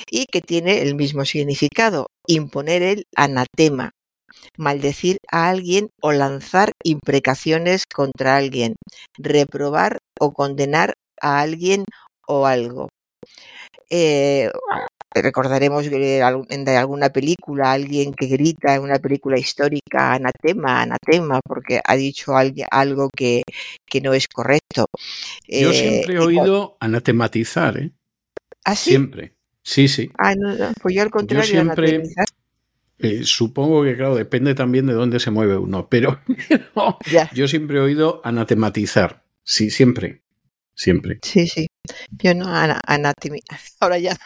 y 0.10 0.26
que 0.26 0.42
tiene 0.42 0.82
el 0.82 0.96
mismo 0.96 1.26
significado, 1.26 2.08
imponer 2.28 2.82
el 2.82 3.04
anatema, 3.16 3.92
maldecir 4.58 5.18
a 5.32 5.50
alguien 5.50 5.90
o 6.02 6.12
lanzar 6.12 6.72
imprecaciones 6.84 7.84
contra 7.86 8.38
alguien, 8.38 8.76
reprobar 9.18 10.00
o 10.20 10.34
condenar 10.34 10.94
a 11.22 11.40
alguien 11.42 11.86
o 12.28 12.46
algo. 12.46 12.90
Eh, 13.90 14.50
recordaremos 15.14 15.90
de 15.90 16.22
alguna 16.22 17.10
película 17.10 17.72
alguien 17.72 18.14
que 18.14 18.28
grita 18.28 18.76
en 18.76 18.82
una 18.82 19.00
película 19.00 19.38
histórica 19.38 20.14
anatema, 20.14 20.82
anatema, 20.82 21.40
porque 21.46 21.80
ha 21.84 21.96
dicho 21.96 22.34
algo 22.36 23.10
que, 23.16 23.44
que 23.86 24.02
no 24.02 24.14
es 24.14 24.28
correcto. 24.28 24.88
Yo 25.48 25.70
eh, 25.70 25.74
siempre 25.74 26.16
he 26.16 26.20
oído 26.20 26.78
anatematizar, 26.80 27.78
¿eh? 27.78 27.92
¿Ah, 28.66 28.76
sí? 28.76 28.92
Siempre. 28.92 29.36
Sí, 29.62 29.88
sí. 29.88 30.12
Ah, 30.18 30.36
no, 30.36 30.54
no. 30.54 30.74
Pues 30.82 30.96
yo 30.96 31.02
al 31.02 31.10
contrario. 31.10 31.44
Yo 31.44 31.62
siempre, 31.62 32.04
eh, 33.00 33.22
supongo 33.24 33.84
que, 33.84 33.96
claro, 33.96 34.16
depende 34.16 34.56
también 34.56 34.86
de 34.86 34.94
dónde 34.94 35.20
se 35.20 35.32
mueve 35.32 35.58
uno, 35.58 35.88
pero 35.90 36.20
no, 36.76 36.98
yo 37.34 37.48
siempre 37.48 37.78
he 37.78 37.82
oído 37.82 38.22
anatematizar. 38.24 39.24
Sí, 39.44 39.70
siempre. 39.70 40.22
Siempre. 40.76 41.20
Sí, 41.22 41.48
sí. 41.48 41.68
Yo 42.12 42.34
no 42.34 42.46
anatemizar. 42.48 43.60
Ahora 43.80 43.98
ya. 43.98 44.18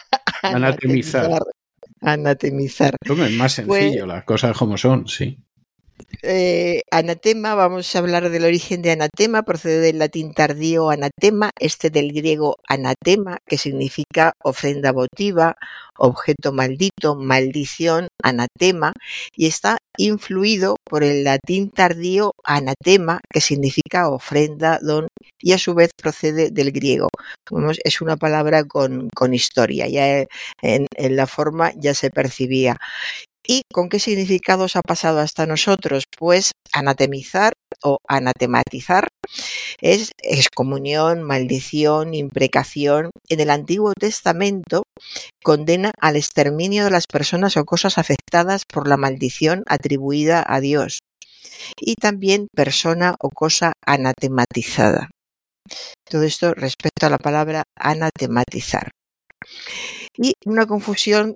Anatemizar. 0.42 1.30
Anatemizar. 2.00 2.96
es 3.02 3.32
más 3.32 3.52
sencillo, 3.52 4.04
pues, 4.04 4.06
las 4.06 4.24
cosas 4.24 4.56
como 4.56 4.76
son, 4.76 5.06
sí. 5.06 5.38
Eh, 6.22 6.82
anatema, 6.90 7.54
vamos 7.54 7.94
a 7.94 7.98
hablar 7.98 8.30
del 8.30 8.44
origen 8.44 8.82
de 8.82 8.92
anatema, 8.92 9.42
procede 9.42 9.80
del 9.80 9.98
latín 9.98 10.34
tardío 10.34 10.90
anatema, 10.90 11.50
este 11.58 11.90
del 11.90 12.12
griego 12.12 12.56
anatema, 12.68 13.38
que 13.46 13.58
significa 13.58 14.34
ofrenda 14.42 14.92
votiva, 14.92 15.56
objeto 15.96 16.52
maldito, 16.52 17.14
maldición, 17.16 18.08
anatema, 18.22 18.92
y 19.36 19.46
está 19.46 19.78
influido 19.96 20.76
por 20.84 21.04
el 21.04 21.24
latín 21.24 21.70
tardío 21.70 22.32
anatema, 22.44 23.20
que 23.30 23.40
significa 23.40 24.08
ofrenda, 24.08 24.78
don, 24.82 25.08
y 25.38 25.52
a 25.52 25.58
su 25.58 25.74
vez 25.74 25.90
procede 25.96 26.50
del 26.50 26.72
griego. 26.72 27.08
Es 27.84 28.00
una 28.00 28.16
palabra 28.16 28.64
con, 28.64 29.08
historia, 29.32 29.88
ya 29.88 30.24
en 30.62 31.16
la 31.16 31.26
forma 31.26 31.72
ya 31.76 31.94
se 31.94 32.10
percibía. 32.10 32.78
¿Y 33.52 33.62
con 33.72 33.88
qué 33.88 33.98
significados 33.98 34.76
ha 34.76 34.80
pasado 34.80 35.18
hasta 35.18 35.44
nosotros? 35.44 36.04
Pues 36.16 36.52
anatemizar 36.72 37.52
o 37.82 37.98
anatematizar 38.06 39.08
es 39.80 40.12
excomunión, 40.22 41.24
maldición, 41.24 42.14
imprecación. 42.14 43.10
En 43.28 43.40
el 43.40 43.50
Antiguo 43.50 43.92
Testamento 43.94 44.84
condena 45.42 45.90
al 46.00 46.14
exterminio 46.14 46.84
de 46.84 46.92
las 46.92 47.08
personas 47.08 47.56
o 47.56 47.64
cosas 47.64 47.98
afectadas 47.98 48.62
por 48.72 48.86
la 48.86 48.96
maldición 48.96 49.64
atribuida 49.66 50.44
a 50.46 50.60
Dios. 50.60 51.00
Y 51.80 51.96
también 51.96 52.46
persona 52.54 53.16
o 53.18 53.30
cosa 53.30 53.72
anatematizada. 53.84 55.10
Todo 56.08 56.22
esto 56.22 56.54
respecto 56.54 57.06
a 57.06 57.10
la 57.10 57.18
palabra 57.18 57.64
anatematizar. 57.74 58.92
Y 60.16 60.34
una 60.46 60.66
confusión 60.66 61.34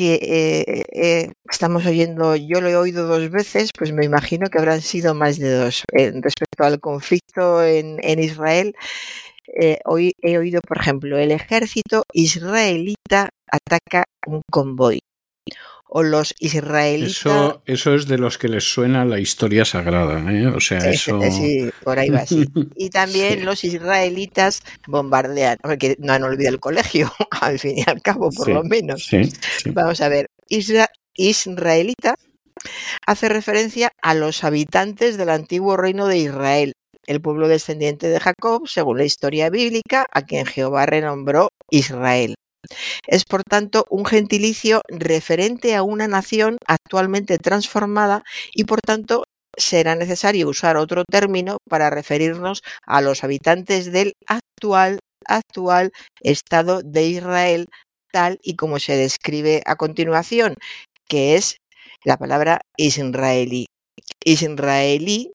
que 0.00 0.14
eh, 0.14 0.82
eh, 0.92 1.32
estamos 1.50 1.84
oyendo, 1.84 2.34
yo 2.34 2.62
lo 2.62 2.70
he 2.70 2.76
oído 2.76 3.06
dos 3.06 3.30
veces, 3.30 3.68
pues 3.76 3.92
me 3.92 4.06
imagino 4.06 4.48
que 4.48 4.56
habrán 4.56 4.80
sido 4.80 5.14
más 5.14 5.38
de 5.38 5.50
dos. 5.52 5.84
Eh, 5.92 6.10
respecto 6.22 6.64
al 6.64 6.80
conflicto 6.80 7.62
en, 7.62 7.98
en 8.02 8.18
Israel, 8.18 8.74
hoy 9.84 10.14
he 10.22 10.38
oído, 10.38 10.62
por 10.62 10.78
ejemplo, 10.78 11.18
el 11.18 11.32
ejército 11.32 12.04
israelita 12.14 13.28
ataca 13.52 14.04
un 14.26 14.40
convoy. 14.50 15.00
O 15.92 16.04
los 16.04 16.34
israelitas. 16.38 17.16
Eso, 17.16 17.62
eso 17.66 17.94
es 17.94 18.06
de 18.06 18.16
los 18.16 18.38
que 18.38 18.48
les 18.48 18.64
suena 18.64 19.04
la 19.04 19.18
historia 19.18 19.64
sagrada, 19.64 20.20
¿eh? 20.32 20.46
O 20.46 20.60
sea, 20.60 20.78
eso. 20.78 21.20
Sí, 21.30 21.68
por 21.82 21.98
ahí 21.98 22.10
va, 22.10 22.24
sí. 22.24 22.46
Y 22.76 22.90
también 22.90 23.44
los 23.44 23.64
israelitas 23.64 24.62
bombardean, 24.86 25.58
porque 25.60 25.96
no 25.98 26.12
han 26.12 26.22
olvidado 26.22 26.54
el 26.54 26.60
colegio, 26.60 27.12
al 27.40 27.58
fin 27.58 27.78
y 27.78 27.84
al 27.86 28.00
cabo, 28.00 28.30
por 28.30 28.48
lo 28.48 28.62
menos. 28.62 29.10
Vamos 29.66 30.00
a 30.00 30.08
ver, 30.08 30.28
israelita 31.16 32.14
hace 33.04 33.28
referencia 33.28 33.90
a 34.00 34.14
los 34.14 34.44
habitantes 34.44 35.16
del 35.16 35.30
antiguo 35.30 35.76
reino 35.76 36.06
de 36.06 36.18
Israel, 36.18 36.72
el 37.06 37.20
pueblo 37.20 37.48
descendiente 37.48 38.08
de 38.08 38.20
Jacob, 38.20 38.68
según 38.68 38.98
la 38.98 39.04
historia 39.04 39.50
bíblica, 39.50 40.06
a 40.12 40.22
quien 40.22 40.46
Jehová 40.46 40.86
renombró 40.86 41.48
Israel. 41.68 42.36
Es 43.06 43.24
por 43.24 43.42
tanto 43.42 43.86
un 43.90 44.04
gentilicio 44.04 44.82
referente 44.88 45.74
a 45.74 45.82
una 45.82 46.08
nación 46.08 46.58
actualmente 46.66 47.38
transformada 47.38 48.22
y 48.54 48.64
por 48.64 48.80
tanto 48.80 49.24
será 49.56 49.94
necesario 49.94 50.48
usar 50.48 50.76
otro 50.76 51.04
término 51.04 51.58
para 51.68 51.90
referirnos 51.90 52.62
a 52.86 53.00
los 53.00 53.24
habitantes 53.24 53.92
del 53.92 54.14
actual 54.26 55.00
actual 55.26 55.92
Estado 56.22 56.82
de 56.82 57.06
Israel 57.06 57.66
tal 58.12 58.38
y 58.42 58.56
como 58.56 58.78
se 58.78 58.96
describe 58.96 59.62
a 59.66 59.76
continuación, 59.76 60.54
que 61.08 61.36
es 61.36 61.58
la 62.04 62.16
palabra 62.16 62.62
israelí. 62.76 63.66
Israelí 64.24 65.32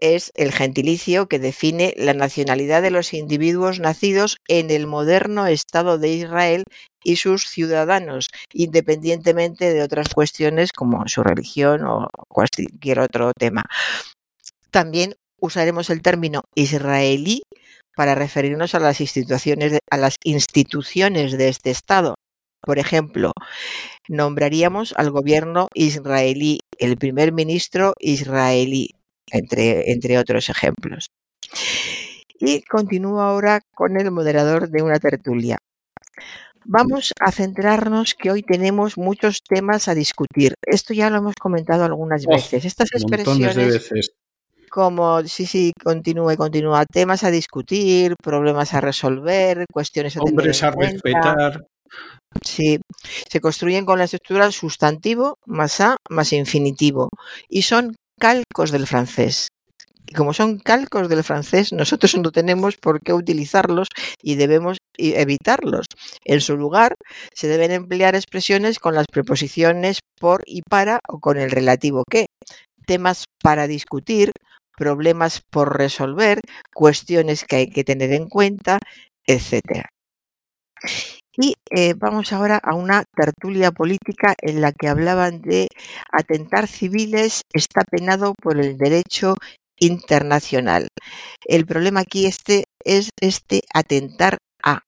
es 0.00 0.30
el 0.34 0.52
gentilicio 0.52 1.26
que 1.26 1.38
define 1.38 1.94
la 1.96 2.14
nacionalidad 2.14 2.82
de 2.82 2.90
los 2.90 3.14
individuos 3.14 3.80
nacidos 3.80 4.36
en 4.48 4.70
el 4.70 4.86
moderno 4.86 5.46
Estado 5.46 5.98
de 5.98 6.08
Israel 6.12 6.64
y 7.04 7.16
sus 7.16 7.48
ciudadanos, 7.48 8.28
independientemente 8.52 9.72
de 9.72 9.82
otras 9.82 10.08
cuestiones 10.14 10.72
como 10.72 11.06
su 11.08 11.22
religión 11.22 11.84
o 11.84 12.08
cualquier 12.28 13.00
otro 13.00 13.32
tema. 13.38 13.64
También 14.70 15.14
usaremos 15.40 15.90
el 15.90 16.02
término 16.02 16.42
israelí 16.54 17.42
para 17.96 18.14
referirnos 18.14 18.74
a 18.74 18.80
las 18.80 19.00
instituciones 19.00 19.78
las 19.90 20.16
instituciones 20.22 21.36
de 21.36 21.48
este 21.48 21.70
Estado. 21.70 22.14
Por 22.60 22.78
ejemplo, 22.78 23.32
nombraríamos 24.08 24.92
al 24.96 25.10
gobierno 25.10 25.68
israelí, 25.74 26.60
el 26.78 26.96
primer 26.96 27.32
ministro 27.32 27.94
israelí, 27.98 28.90
entre, 29.32 29.90
entre 29.92 30.18
otros 30.18 30.48
ejemplos. 30.48 31.10
Y 32.38 32.62
continúo 32.62 33.20
ahora 33.20 33.60
con 33.74 33.98
el 34.00 34.10
moderador 34.10 34.68
de 34.68 34.82
una 34.82 34.98
tertulia. 34.98 35.58
Vamos 36.64 37.12
a 37.18 37.32
centrarnos 37.32 38.14
que 38.14 38.30
hoy 38.30 38.42
tenemos 38.42 38.98
muchos 38.98 39.42
temas 39.42 39.88
a 39.88 39.94
discutir. 39.94 40.54
Esto 40.66 40.92
ya 40.92 41.08
lo 41.08 41.16
hemos 41.16 41.34
comentado 41.34 41.84
algunas 41.84 42.26
veces. 42.26 42.64
Estas 42.64 42.90
expresiones 42.92 43.56
veces. 43.56 44.10
como 44.70 45.22
sí, 45.22 45.46
sí, 45.46 45.72
continúe, 45.82 46.36
continúa, 46.36 46.84
temas 46.84 47.24
a 47.24 47.30
discutir, 47.30 48.14
problemas 48.22 48.74
a 48.74 48.82
resolver, 48.82 49.64
cuestiones 49.72 50.16
a 50.18 50.20
Hombres 50.20 50.60
tener 50.60 50.74
a 50.74 50.76
respetar. 50.76 51.66
Sí, 52.44 52.78
se 53.02 53.40
construyen 53.40 53.86
con 53.86 53.98
la 53.98 54.04
estructura 54.04 54.52
sustantivo 54.52 55.38
más 55.46 55.80
a 55.80 55.96
más 56.10 56.34
infinitivo 56.34 57.08
y 57.48 57.62
son 57.62 57.96
calcos 58.18 58.70
del 58.70 58.86
francés. 58.86 59.48
Y 60.06 60.14
como 60.14 60.32
son 60.32 60.58
calcos 60.58 61.08
del 61.08 61.22
francés, 61.22 61.72
nosotros 61.72 62.16
no 62.16 62.30
tenemos 62.32 62.76
por 62.78 63.00
qué 63.02 63.12
utilizarlos 63.12 63.88
y 64.22 64.36
debemos 64.36 64.78
evitarlos. 64.96 65.86
En 66.24 66.40
su 66.40 66.56
lugar, 66.56 66.94
se 67.34 67.46
deben 67.46 67.72
emplear 67.72 68.14
expresiones 68.14 68.78
con 68.78 68.94
las 68.94 69.06
preposiciones 69.06 70.00
por 70.18 70.42
y 70.46 70.62
para 70.62 71.00
o 71.08 71.20
con 71.20 71.38
el 71.38 71.50
relativo 71.50 72.04
que. 72.10 72.26
Temas 72.86 73.24
para 73.42 73.66
discutir, 73.66 74.32
problemas 74.78 75.42
por 75.50 75.76
resolver, 75.76 76.40
cuestiones 76.74 77.44
que 77.44 77.56
hay 77.56 77.70
que 77.70 77.84
tener 77.84 78.12
en 78.12 78.28
cuenta, 78.28 78.78
etcétera. 79.26 79.90
Y 81.40 81.54
eh, 81.70 81.94
vamos 81.94 82.32
ahora 82.32 82.58
a 82.60 82.74
una 82.74 83.04
tertulia 83.14 83.70
política 83.70 84.34
en 84.42 84.60
la 84.60 84.72
que 84.72 84.88
hablaban 84.88 85.40
de 85.40 85.68
atentar 86.10 86.66
civiles 86.66 87.42
está 87.52 87.82
penado 87.88 88.34
por 88.34 88.58
el 88.58 88.76
derecho 88.76 89.36
internacional. 89.78 90.88
El 91.44 91.64
problema 91.64 92.00
aquí 92.00 92.26
este 92.26 92.64
es 92.84 93.10
este 93.20 93.62
atentar 93.72 94.38
a. 94.64 94.80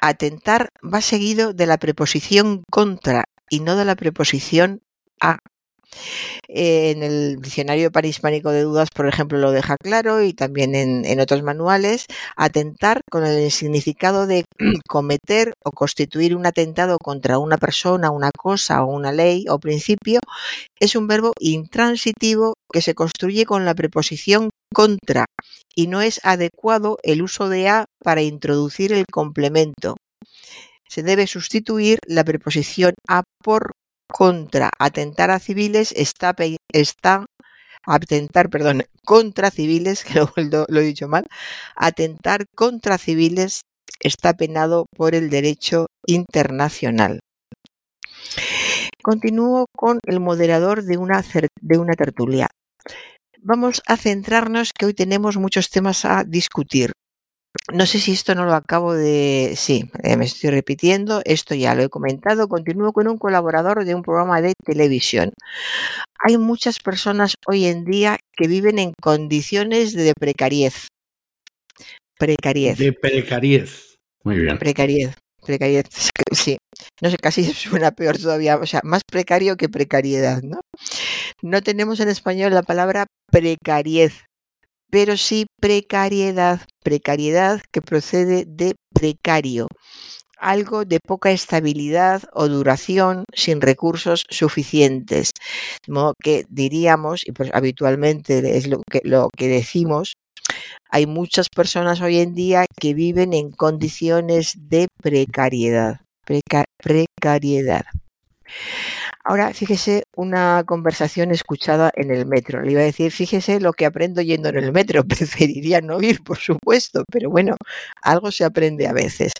Atentar 0.00 0.70
va 0.82 1.02
seguido 1.02 1.52
de 1.52 1.66
la 1.66 1.76
preposición 1.76 2.62
contra 2.70 3.24
y 3.50 3.60
no 3.60 3.76
de 3.76 3.84
la 3.84 3.94
preposición 3.94 4.80
a. 5.20 5.38
En 6.48 7.02
el 7.02 7.40
diccionario 7.40 7.90
panhispánico 7.90 8.50
de 8.50 8.62
dudas, 8.62 8.88
por 8.94 9.06
ejemplo, 9.06 9.38
lo 9.38 9.52
deja 9.52 9.76
claro 9.76 10.22
y 10.22 10.32
también 10.32 10.74
en, 10.74 11.04
en, 11.04 11.20
otros 11.20 11.42
manuales, 11.42 12.06
atentar 12.36 13.00
con 13.10 13.24
el 13.24 13.50
significado 13.50 14.26
de 14.26 14.44
cometer 14.88 15.54
o 15.64 15.70
constituir 15.70 16.36
un 16.36 16.46
atentado 16.46 16.98
contra 16.98 17.38
una 17.38 17.56
persona, 17.58 18.10
una 18.10 18.30
cosa 18.36 18.82
o 18.84 18.94
una 18.94 19.12
ley 19.12 19.46
o 19.48 19.58
principio, 19.58 20.20
es 20.78 20.96
un 20.96 21.06
verbo 21.06 21.32
intransitivo 21.38 22.54
que 22.72 22.82
se 22.82 22.94
construye 22.94 23.46
con 23.46 23.64
la 23.64 23.74
preposición 23.74 24.50
contra 24.72 25.26
y 25.74 25.86
no 25.86 26.00
es 26.00 26.20
adecuado 26.24 26.98
el 27.02 27.22
uso 27.22 27.48
de 27.48 27.68
a 27.68 27.84
para 28.02 28.22
introducir 28.22 28.92
el 28.92 29.04
complemento. 29.10 29.96
Se 30.88 31.02
debe 31.02 31.26
sustituir 31.26 31.98
la 32.06 32.24
preposición 32.24 32.94
a 33.08 33.22
por 33.42 33.72
contra 34.12 34.70
atentar 34.78 35.30
a 35.30 35.38
civiles 35.38 35.92
está, 35.96 36.34
está 36.72 37.24
atentar, 37.84 38.50
perdón, 38.50 38.82
contra 39.04 39.50
civiles, 39.50 40.04
que 40.04 40.20
lo, 40.20 40.80
he 40.80 40.82
dicho 40.82 41.08
mal, 41.08 41.26
atentar 41.74 42.44
contra 42.54 42.98
civiles 42.98 43.62
está 44.00 44.34
penado 44.34 44.86
por 44.94 45.14
el 45.14 45.30
derecho 45.30 45.86
internacional. 46.06 47.20
Continúo 49.02 49.66
con 49.74 49.98
el 50.06 50.20
moderador 50.20 50.84
de 50.84 50.96
una, 50.96 51.24
de 51.60 51.78
una 51.78 51.94
tertulia. 51.94 52.48
Vamos 53.40 53.82
a 53.86 53.96
centrarnos 53.96 54.70
que 54.72 54.86
hoy 54.86 54.94
tenemos 54.94 55.36
muchos 55.36 55.70
temas 55.70 56.04
a 56.04 56.22
discutir. 56.24 56.92
No 57.72 57.86
sé 57.86 58.00
si 58.00 58.12
esto 58.12 58.34
no 58.34 58.44
lo 58.44 58.54
acabo 58.54 58.94
de... 58.94 59.54
Sí, 59.56 59.90
eh, 60.02 60.16
me 60.16 60.24
estoy 60.24 60.50
repitiendo, 60.50 61.22
esto 61.24 61.54
ya 61.54 61.74
lo 61.74 61.82
he 61.82 61.88
comentado. 61.88 62.48
Continúo 62.48 62.92
con 62.92 63.08
un 63.08 63.18
colaborador 63.18 63.84
de 63.84 63.94
un 63.94 64.02
programa 64.02 64.40
de 64.40 64.54
televisión. 64.64 65.32
Hay 66.18 66.38
muchas 66.38 66.80
personas 66.80 67.34
hoy 67.46 67.66
en 67.66 67.84
día 67.84 68.18
que 68.36 68.48
viven 68.48 68.78
en 68.78 68.92
condiciones 69.00 69.94
de 69.94 70.12
precariez. 70.18 70.88
Precariez. 72.18 72.78
De 72.78 72.92
precariez. 72.92 73.96
Muy 74.24 74.38
bien. 74.38 74.58
Precariez. 74.58 75.14
Precariez, 75.44 75.86
sí. 76.32 76.56
No 77.00 77.10
sé, 77.10 77.16
casi 77.16 77.44
suena 77.52 77.90
peor 77.90 78.18
todavía. 78.18 78.56
O 78.56 78.66
sea, 78.66 78.80
más 78.84 79.02
precario 79.04 79.56
que 79.56 79.68
precariedad, 79.68 80.42
¿no? 80.42 80.60
No 81.42 81.62
tenemos 81.62 82.00
en 82.00 82.08
español 82.08 82.54
la 82.54 82.62
palabra 82.62 83.06
precariez, 83.30 84.24
pero 84.92 85.16
sí 85.16 85.46
precariedad, 85.58 86.60
precariedad 86.84 87.62
que 87.72 87.80
procede 87.80 88.44
de 88.46 88.74
precario, 88.92 89.68
algo 90.38 90.84
de 90.84 91.00
poca 91.00 91.30
estabilidad 91.30 92.24
o 92.34 92.46
duración 92.46 93.24
sin 93.34 93.62
recursos 93.62 94.24
suficientes. 94.28 95.30
De 95.86 95.92
modo 95.94 96.12
que 96.22 96.44
diríamos, 96.50 97.22
y 97.26 97.32
pues 97.32 97.48
habitualmente 97.54 98.58
es 98.58 98.66
lo 98.66 98.82
que, 98.82 99.00
lo 99.02 99.30
que 99.34 99.48
decimos, 99.48 100.12
hay 100.90 101.06
muchas 101.06 101.48
personas 101.48 102.02
hoy 102.02 102.18
en 102.18 102.34
día 102.34 102.66
que 102.78 102.92
viven 102.92 103.32
en 103.32 103.50
condiciones 103.50 104.52
de 104.58 104.88
precariedad. 105.02 106.00
Preca 106.26 106.64
precariedad. 106.76 107.84
Ahora, 109.24 109.52
fíjese 109.54 110.02
una 110.16 110.64
conversación 110.66 111.30
escuchada 111.30 111.92
en 111.94 112.10
el 112.10 112.26
metro. 112.26 112.60
Le 112.62 112.72
iba 112.72 112.80
a 112.80 112.84
decir, 112.84 113.12
fíjese 113.12 113.60
lo 113.60 113.72
que 113.72 113.86
aprendo 113.86 114.20
yendo 114.20 114.48
en 114.48 114.56
el 114.56 114.72
metro. 114.72 115.04
Preferiría 115.08 115.80
no 115.80 116.00
ir, 116.02 116.22
por 116.24 116.38
supuesto, 116.38 117.04
pero 117.10 117.30
bueno, 117.30 117.56
algo 118.02 118.32
se 118.32 118.44
aprende 118.44 118.88
a 118.88 118.92
veces. 118.92 119.32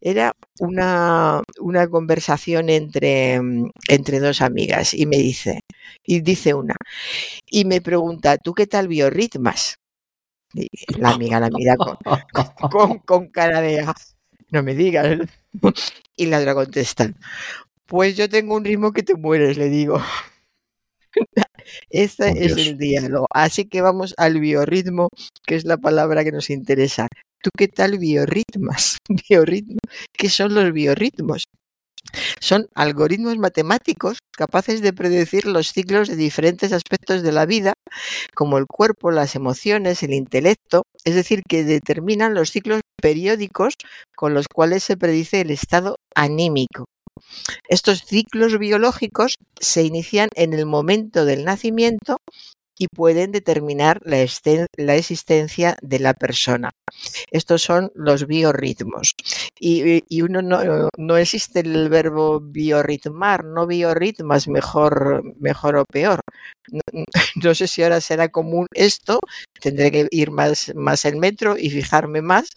Era 0.00 0.32
una, 0.60 1.42
una 1.60 1.88
conversación 1.88 2.68
entre, 2.68 3.34
entre 3.88 4.20
dos 4.20 4.40
amigas 4.40 4.92
y 4.92 5.06
me 5.06 5.18
dice, 5.18 5.60
y 6.04 6.20
dice 6.20 6.54
una, 6.54 6.74
y 7.46 7.64
me 7.64 7.80
pregunta, 7.80 8.38
¿tú 8.38 8.54
qué 8.54 8.66
tal 8.66 8.88
biorritmas? 8.88 9.78
Y 10.54 10.68
la 10.98 11.10
amiga 11.10 11.40
la 11.40 11.50
mira 11.50 11.76
con, 11.76 12.98
con, 13.00 13.28
cara 13.28 13.60
de, 13.60 13.80
ah, 13.80 13.94
no 14.50 14.62
me 14.62 14.74
digas. 14.74 15.18
Y 16.20 16.26
la 16.26 16.40
otra 16.40 16.52
contesta, 16.52 17.12
pues 17.88 18.16
yo 18.16 18.28
tengo 18.28 18.56
un 18.56 18.64
ritmo 18.64 18.92
que 18.92 19.02
te 19.02 19.14
mueres, 19.16 19.56
le 19.58 19.68
digo. 19.68 19.98
Este 21.90 22.32
Oh, 22.32 22.34
es 22.36 22.54
Dios. 22.54 22.58
el 22.66 22.78
diálogo. 22.78 23.26
Así 23.30 23.66
que 23.66 23.80
vamos 23.82 24.14
al 24.16 24.40
biorritmo, 24.40 25.08
que 25.46 25.56
es 25.56 25.64
la 25.64 25.76
palabra 25.78 26.24
que 26.24 26.32
nos 26.32 26.50
interesa. 26.50 27.08
¿Tú 27.42 27.50
qué 27.56 27.68
tal 27.68 27.98
biorritmas? 27.98 28.98
Biorritmo. 29.28 29.78
¿Qué 30.12 30.28
son 30.28 30.54
los 30.54 30.72
biorritmos? 30.72 31.44
Son 32.40 32.68
algoritmos 32.74 33.38
matemáticos 33.38 34.18
capaces 34.36 34.80
de 34.82 34.92
predecir 34.92 35.46
los 35.46 35.72
ciclos 35.72 36.08
de 36.08 36.16
diferentes 36.16 36.72
aspectos 36.72 37.22
de 37.22 37.32
la 37.32 37.46
vida, 37.46 37.74
como 38.34 38.58
el 38.58 38.66
cuerpo, 38.66 39.10
las 39.10 39.36
emociones, 39.36 40.02
el 40.02 40.14
intelecto, 40.14 40.82
es 41.04 41.14
decir, 41.16 41.42
que 41.48 41.64
determinan 41.64 42.34
los 42.34 42.50
ciclos 42.50 42.80
periódicos 43.02 43.74
con 44.16 44.34
los 44.34 44.48
cuales 44.48 44.84
se 44.84 44.96
predice 44.96 45.40
el 45.42 45.50
estado 45.50 45.96
anímico. 46.14 46.86
Estos 47.68 48.04
ciclos 48.04 48.58
biológicos 48.58 49.34
se 49.60 49.82
inician 49.82 50.28
en 50.34 50.52
el 50.52 50.66
momento 50.66 51.24
del 51.24 51.44
nacimiento 51.44 52.18
y 52.78 52.86
pueden 52.86 53.32
determinar 53.32 54.00
la, 54.04 54.22
existencia 54.94 55.76
de 55.82 55.98
la 55.98 56.14
persona. 56.14 56.70
Estos 57.30 57.62
son 57.62 57.90
los 57.94 58.26
biorritmos. 58.26 59.12
Y, 59.58 60.22
uno 60.22 60.40
no, 60.96 61.16
existe 61.16 61.60
el 61.60 61.88
verbo 61.88 62.40
biorritmar, 62.40 63.44
no 63.44 63.66
biorritmas, 63.66 64.46
mejor, 64.48 65.24
mejor 65.40 65.76
o 65.76 65.84
peor. 65.84 66.20
No, 67.42 67.54
sé 67.54 67.66
si 67.66 67.82
ahora 67.82 68.00
será 68.00 68.28
común 68.28 68.66
esto, 68.74 69.20
tendré 69.60 69.90
que 69.90 70.08
ir 70.10 70.30
más, 70.30 70.72
más 70.74 71.04
el 71.06 71.16
metro 71.16 71.56
y 71.56 71.70
fijarme 71.70 72.20
más, 72.20 72.50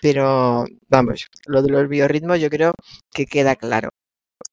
pero 0.00 0.64
vamos, 0.88 1.26
lo 1.46 1.62
de 1.62 1.70
los 1.70 1.88
biorritmos 1.88 2.40
yo 2.40 2.50
creo 2.50 2.72
que 3.12 3.26
queda 3.26 3.56
claro. 3.56 3.90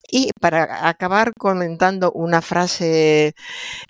Y 0.10 0.32
para 0.40 0.88
acabar 0.88 1.34
comentando 1.38 2.12
una 2.12 2.42
frase 2.42 3.36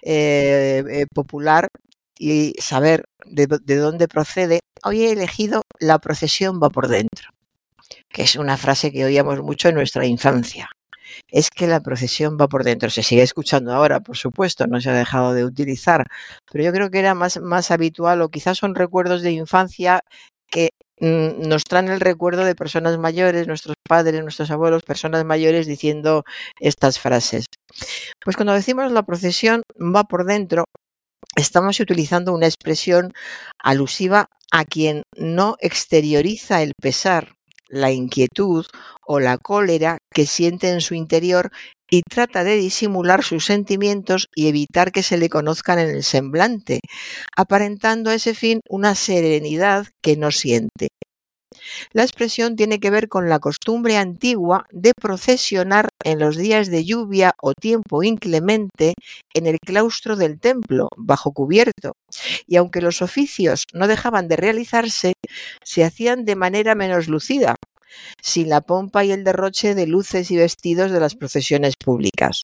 eh, 0.01 0.84
eh, 0.89 1.05
popular 1.13 1.69
y 2.17 2.53
saber 2.60 3.05
de, 3.25 3.47
dónde 3.77 4.08
procede, 4.08 4.62
hoy 4.84 5.03
he 5.03 5.12
elegido 5.12 5.63
la 5.79 5.99
procesión 5.99 6.60
va 6.62 6.69
por 6.69 6.88
dentro, 6.88 7.29
que 8.10 8.23
es 8.23 8.36
una 8.36 8.58
frase 8.58 8.91
que 8.91 9.05
oíamos 9.05 9.41
mucho 9.41 9.69
en 9.69 9.75
nuestra 9.75 10.05
infancia. 10.05 10.69
Es 11.29 11.49
que 11.49 11.67
la 11.67 11.81
procesión 11.81 12.38
va 12.39 12.47
por 12.47 12.63
dentro. 12.63 12.89
Se 12.89 13.03
sigue 13.03 13.21
escuchando 13.21 13.73
ahora, 13.73 13.99
por 14.01 14.17
supuesto, 14.17 14.67
no 14.67 14.81
se 14.81 14.89
ha 14.89 14.93
dejado 14.93 15.34
de 15.34 15.45
utilizar, 15.45 16.08
pero 16.51 16.63
yo 16.63 16.73
creo 16.73 16.89
que 16.89 16.99
era 16.99 17.13
más, 17.13 17.39
más 17.41 17.71
habitual 17.71 18.21
o 18.21 18.29
quizás 18.29 18.58
son 18.58 18.75
recuerdos 18.75 19.21
de 19.21 19.31
infancia 19.31 20.01
que 20.49 20.69
Mm, 20.99 21.49
nos 21.49 21.65
traen 21.65 21.89
el 21.89 21.99
recuerdo 21.99 22.45
de 22.45 22.55
personas 22.55 22.97
mayores, 22.97 23.47
nuestros 23.47 23.75
padres, 23.84 24.21
nuestros 24.21 24.49
abuelos, 24.49 24.84
personas 24.84 25.25
mayores 25.25 25.67
diciendo 25.67 26.23
estas 26.60 26.99
frases. 26.99 27.45
Pues 28.23 28.38
cuando 28.38 28.53
decimos 28.53 28.91
la 28.91 29.03
procesión 29.03 29.63
va 29.77 30.05
por 30.05 30.25
dentro, 30.25 30.65
estamos 31.36 31.79
utilizando 31.81 32.34
una 32.34 32.45
expresión 32.45 33.13
alusiva 33.60 34.29
a 34.51 34.63
quien 34.63 35.03
no 35.17 35.58
exterioriza 35.60 36.62
el 36.62 36.73
pesar, 36.81 37.36
la 37.67 37.91
inquietud 37.91 38.65
o 39.05 39.19
la 39.19 39.38
cólera 39.38 39.97
que 40.13 40.25
siente 40.25 40.69
en 40.69 40.79
su 40.79 40.93
interior 40.93 41.51
y 41.95 42.01
trata 42.01 42.43
de 42.43 42.58
disimular 42.58 43.23
sus 43.23 43.45
sentimientos 43.45 44.27
y 44.36 44.49
evitar 44.49 44.91
que 44.91 45.01
se 45.01 45.17
le 45.17 45.29
conozcan 45.29 45.79
en 45.79 45.89
el 45.89 46.03
semblante, 46.03 46.81
aparentando 47.38 48.10
a 48.10 48.15
ese 48.15 48.34
fin 48.34 48.60
una 48.69 48.95
serenidad 48.95 49.88
que 50.01 50.17
no 50.17 50.31
siente. 50.31 50.89
La 51.93 52.03
expresión 52.03 52.58
tiene 52.58 52.81
que 52.81 52.89
ver 52.89 53.08
con 53.08 53.29
la 53.29 53.39
costumbre 53.39 53.95
antigua 53.95 54.65
de 54.71 54.91
procesionar 54.93 55.88
en 56.03 56.19
los 56.19 56.36
días 56.36 56.69
de 56.69 56.84
lluvia 56.84 57.31
o 57.41 57.53
tiempo 57.53 58.03
inclemente 58.03 58.93
en 59.34 59.47
el 59.47 59.58
claustro 59.60 60.17
del 60.17 60.38
templo, 60.38 60.89
bajo 60.97 61.31
cubierto, 61.31 61.93
y 62.45 62.58
aunque 62.58 62.81
los 62.81 63.01
oficios 63.01 63.63
no 63.73 63.88
dejaban 63.88 64.27
de 64.27 64.36
realizarse, 64.36 65.13
se 65.63 65.86
hacían 65.86 66.25
de 66.25 66.36
manera 66.36 66.75
menos 66.75 67.08
lucida, 67.08 67.55
sin 68.21 68.49
la 68.49 68.62
pompa 68.62 69.03
y 69.03 69.12
el 69.12 69.23
derroche 69.23 69.75
de 69.75 69.88
luces 69.88 70.31
y 70.31 70.38
vestidos 70.38 70.91
de 70.91 70.99
las 70.99 71.15
procesiones 71.15 71.75
públicas. 71.75 72.43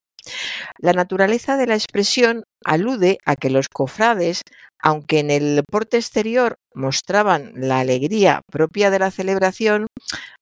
La 0.77 0.93
naturaleza 0.93 1.57
de 1.57 1.67
la 1.67 1.75
expresión 1.75 2.43
alude 2.63 3.17
a 3.25 3.35
que 3.35 3.49
los 3.49 3.69
cofrades, 3.69 4.41
aunque 4.79 5.19
en 5.19 5.31
el 5.31 5.63
porte 5.69 5.97
exterior 5.97 6.55
mostraban 6.73 7.53
la 7.55 7.79
alegría 7.79 8.41
propia 8.51 8.89
de 8.89 8.99
la 8.99 9.11
celebración, 9.11 9.87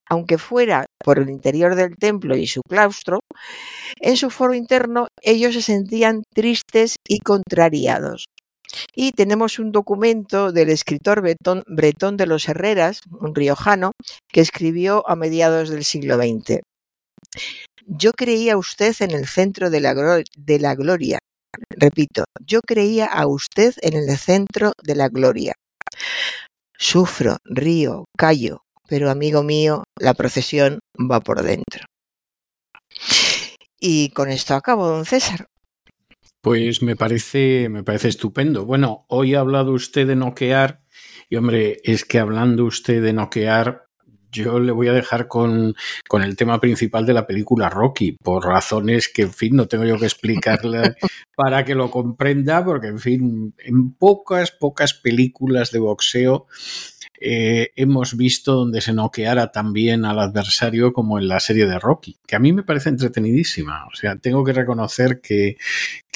aunque 0.09 0.37
fuera 0.37 0.85
por 0.97 1.19
el 1.19 1.29
interior 1.29 1.75
del 1.75 1.95
templo 1.95 2.35
y 2.35 2.47
su 2.47 2.61
claustro, 2.61 3.21
en 4.01 4.17
su 4.17 4.29
foro 4.29 4.53
interno 4.53 5.07
ellos 5.21 5.53
se 5.53 5.61
sentían 5.61 6.23
tristes 6.33 6.95
y 7.07 7.19
contrariados. 7.19 8.25
Y 8.95 9.11
tenemos 9.11 9.59
un 9.59 9.71
documento 9.71 10.51
del 10.51 10.69
escritor 10.69 11.21
Bretón, 11.21 12.17
de 12.17 12.25
los 12.25 12.47
Herreras, 12.47 13.01
un 13.11 13.33
riojano, 13.33 13.93
que 14.31 14.41
escribió 14.41 15.07
a 15.09 15.15
mediados 15.15 15.69
del 15.69 15.83
siglo 15.83 16.17
XX. 16.17 16.61
Yo 17.85 18.11
creía 18.11 18.57
usted 18.57 18.95
en 18.99 19.11
el 19.11 19.27
centro 19.27 19.69
de 19.69 19.79
la, 19.79 20.23
de 20.37 20.59
la 20.59 20.75
gloria. 20.75 21.17
Repito, 21.69 22.25
yo 22.45 22.61
creía 22.61 23.05
a 23.05 23.25
usted 23.27 23.73
en 23.81 23.95
el 23.95 24.17
centro 24.17 24.73
de 24.83 24.95
la 24.95 25.09
gloria. 25.09 25.53
Sufro, 26.77 27.37
río, 27.43 28.05
callo, 28.17 28.61
pero 28.87 29.09
amigo 29.09 29.43
mío, 29.43 29.83
la 29.99 30.13
procesión 30.13 30.79
va 30.99 31.19
por 31.19 31.41
dentro. 31.41 31.85
Y 33.79 34.09
con 34.09 34.29
esto 34.29 34.55
acabo, 34.55 34.87
don 34.87 35.05
César. 35.05 35.47
Pues 36.41 36.81
me 36.81 36.95
parece, 36.95 37.67
me 37.69 37.83
parece 37.83 38.07
estupendo. 38.07 38.65
Bueno, 38.65 39.05
hoy 39.09 39.35
ha 39.35 39.41
hablado 39.41 39.73
usted 39.73 40.07
de 40.07 40.15
noquear, 40.15 40.81
y 41.29 41.35
hombre, 41.35 41.79
es 41.83 42.05
que 42.05 42.17
hablando 42.17 42.63
usted 42.63 43.03
de 43.03 43.11
noquear, 43.11 43.89
yo 44.31 44.59
le 44.59 44.71
voy 44.71 44.87
a 44.87 44.93
dejar 44.93 45.27
con, 45.27 45.75
con, 46.07 46.21
el 46.21 46.35
tema 46.37 46.59
principal 46.61 47.05
de 47.05 47.13
la 47.13 47.27
película 47.27 47.69
Rocky, 47.69 48.15
por 48.23 48.45
razones 48.45 49.09
que, 49.09 49.23
en 49.23 49.33
fin, 49.33 49.55
no 49.55 49.67
tengo 49.67 49.85
yo 49.85 49.97
que 49.97 50.05
explicarle 50.05 50.95
para 51.35 51.65
que 51.65 51.75
lo 51.75 51.91
comprenda, 51.91 52.63
porque, 52.63 52.87
en 52.87 52.99
fin, 52.99 53.55
en 53.57 53.93
pocas, 53.93 54.51
pocas 54.51 54.93
películas 54.93 55.71
de 55.71 55.79
boxeo 55.79 56.47
eh, 57.21 57.71
hemos 57.75 58.15
visto 58.15 58.53
donde 58.53 58.79
se 58.79 58.93
noqueara 58.93 59.51
también 59.51 60.05
al 60.05 60.19
adversario 60.19 60.93
como 60.93 61.19
en 61.19 61.27
la 61.27 61.41
serie 61.41 61.65
de 61.65 61.77
Rocky, 61.77 62.17
que 62.25 62.37
a 62.37 62.39
mí 62.39 62.53
me 62.53 62.63
parece 62.63 62.89
entretenidísima. 62.89 63.85
O 63.91 63.95
sea, 63.95 64.15
tengo 64.15 64.43
que 64.43 64.53
reconocer 64.53 65.19
que, 65.21 65.57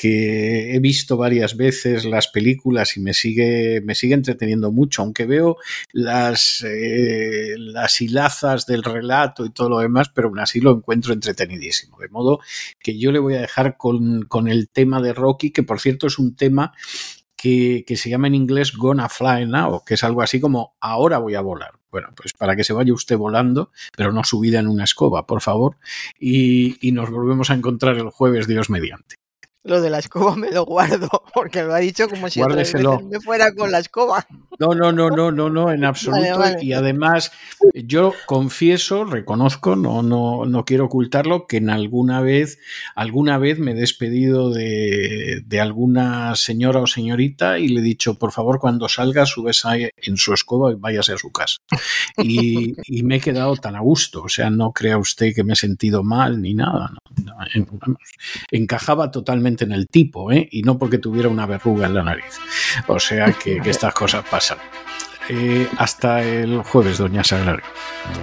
he 0.06 0.80
visto 0.82 1.16
varias 1.16 1.56
veces 1.56 2.04
las 2.04 2.28
películas 2.28 2.98
y 2.98 3.00
me 3.00 3.14
sigue, 3.14 3.80
me 3.86 3.96
sigue 3.96 4.16
entreteniendo 4.16 4.70
mucho, 4.70 5.02
aunque 5.02 5.26
veo 5.26 5.56
las, 5.94 6.62
eh, 6.68 7.56
las 7.58 8.02
hilazas 8.02 8.66
del 8.66 8.84
relato 8.84 9.46
y 9.46 9.52
todo 9.52 9.70
lo 9.70 9.80
demás, 9.80 10.10
pero 10.14 10.28
aún 10.28 10.40
así 10.40 10.60
lo 10.60 10.72
encuentro 10.72 11.14
entretenidísimo. 11.14 11.98
De 12.00 12.10
modo 12.10 12.42
que 12.82 12.98
yo 12.98 13.14
le 13.14 13.20
voy 13.20 13.36
a 13.36 13.42
dejar 13.42 13.78
con 13.78 14.48
el 14.50 14.68
tema 14.68 15.02
de 15.02 15.14
Rocky, 15.14 15.52
que 15.52 15.64
por 15.64 15.80
cierto 15.80 16.08
es 16.08 16.20
un 16.20 16.36
tema 16.36 16.74
que, 17.44 17.98
se 17.98 18.10
llama 18.10 18.28
en 18.28 18.36
inglés 18.36 18.72
Gonna 18.72 19.10
Fly 19.10 19.46
Now, 19.48 19.84
que 19.86 19.96
es 19.96 20.04
algo 20.06 20.22
así 20.22 20.40
como 20.40 20.76
ahora 20.80 21.18
voy 21.18 21.36
a 21.36 21.42
volar. 21.42 21.74
Bueno, 21.92 22.08
pues 22.16 22.32
para 22.34 22.56
que 22.56 22.64
se 22.64 22.72
vaya 22.72 22.94
usted 22.94 23.18
volando, 23.18 23.72
pero 23.96 24.14
no 24.14 24.24
subida 24.24 24.60
en 24.60 24.68
una 24.68 24.86
escoba, 24.86 25.28
por 25.28 25.42
favor. 25.42 25.78
Y, 26.18 26.78
y 26.88 26.94
nos 26.94 27.12
volvemos 27.12 27.50
a 27.50 27.54
encontrar 27.54 27.98
el 27.98 28.10
jueves, 28.10 28.48
Dios 28.48 28.70
mediante. 28.70 29.18
Lo 29.66 29.80
de 29.80 29.90
la 29.90 30.00
escoba 30.00 30.36
me 30.36 30.52
lo 30.52 30.66
guardo, 30.66 31.10
porque 31.34 31.64
lo 31.64 31.74
ha 31.74 31.80
dicho 31.80 32.10
como 32.10 32.30
si 32.30 32.42
me 32.42 33.20
fuera 33.22 33.54
con 33.54 33.72
la 33.72 33.80
escoba. 33.80 34.26
No, 34.60 34.76
no, 34.76 34.92
no, 34.92 35.10
no, 35.10 35.32
no, 35.32 35.50
no, 35.50 35.72
en 35.72 35.86
absoluto. 35.86 36.44
Y 36.62 36.74
además, 36.74 37.32
yo 37.74 38.14
confieso, 38.26 39.06
reconozco, 39.06 39.76
no, 39.76 40.04
no, 40.04 40.46
no 40.46 40.66
quiero 40.66 40.86
ocultarlo, 40.86 41.48
que 41.48 41.58
en 41.58 41.70
alguna 41.70 42.22
vez, 42.22 42.60
alguna 42.96 43.38
vez 43.38 43.58
me 43.58 43.72
he 43.72 43.76
despedido 43.76 44.52
de, 44.52 45.42
de 45.46 45.60
alguna 45.60 46.36
señora 46.36 46.82
o 46.82 46.88
señorita 46.88 47.58
y 47.58 47.70
le 47.70 47.80
he 47.80 47.84
dicho, 47.84 48.16
por 48.16 48.32
favor, 48.32 48.60
cuando 48.60 48.90
salga, 48.90 49.26
subes 49.26 49.64
en 49.98 50.18
su 50.18 50.34
escoba 50.34 50.72
y 50.72 50.76
váyase 50.76 51.14
a 51.14 51.18
su 51.18 51.32
casa. 51.32 51.58
Y, 52.18 52.76
y, 52.86 53.04
me 53.04 53.18
he 53.18 53.20
quedado 53.22 53.56
tan 53.56 53.76
a 53.76 53.80
gusto. 53.80 54.24
O 54.24 54.30
sea, 54.30 54.50
no 54.50 54.72
crea 54.72 54.98
usted 54.98 55.34
que 55.34 55.44
me 55.44 55.54
he 55.54 55.56
sentido 55.56 56.04
mal 56.04 56.42
ni 56.42 56.54
nada. 56.54 56.92
encajaba 58.52 59.10
totalmente 59.12 59.53
en 59.62 59.72
el 59.72 59.88
tipo, 59.88 60.32
¿eh? 60.32 60.48
y 60.52 60.62
no 60.64 60.78
porque 60.78 60.98
tuviera 60.98 61.30
una 61.30 61.46
verruga 61.46 61.88
en 61.88 61.96
la 61.96 62.04
nariz. 62.04 62.40
O 62.88 63.00
sea 63.00 63.32
que, 63.32 63.58
estas 63.66 63.94
cosas 63.94 64.26
pasan. 64.30 64.58
Eh, 65.30 65.68
hasta 65.78 66.22
el 66.22 66.62
jueves, 66.64 66.98
doña 66.98 67.24
Sagrario. 67.24 67.64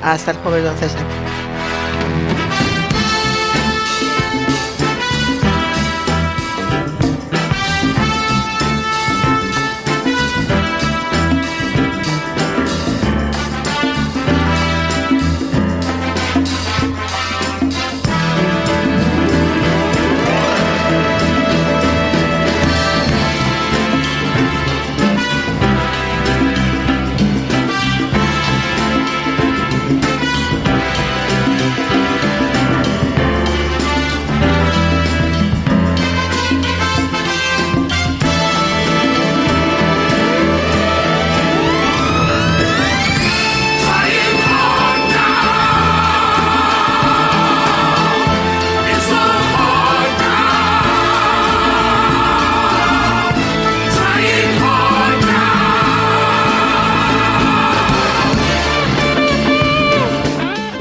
Hasta 0.03 0.33
el 0.33 0.37
jueves, 0.39 0.65
don 0.65 0.77
César. 0.77 1.07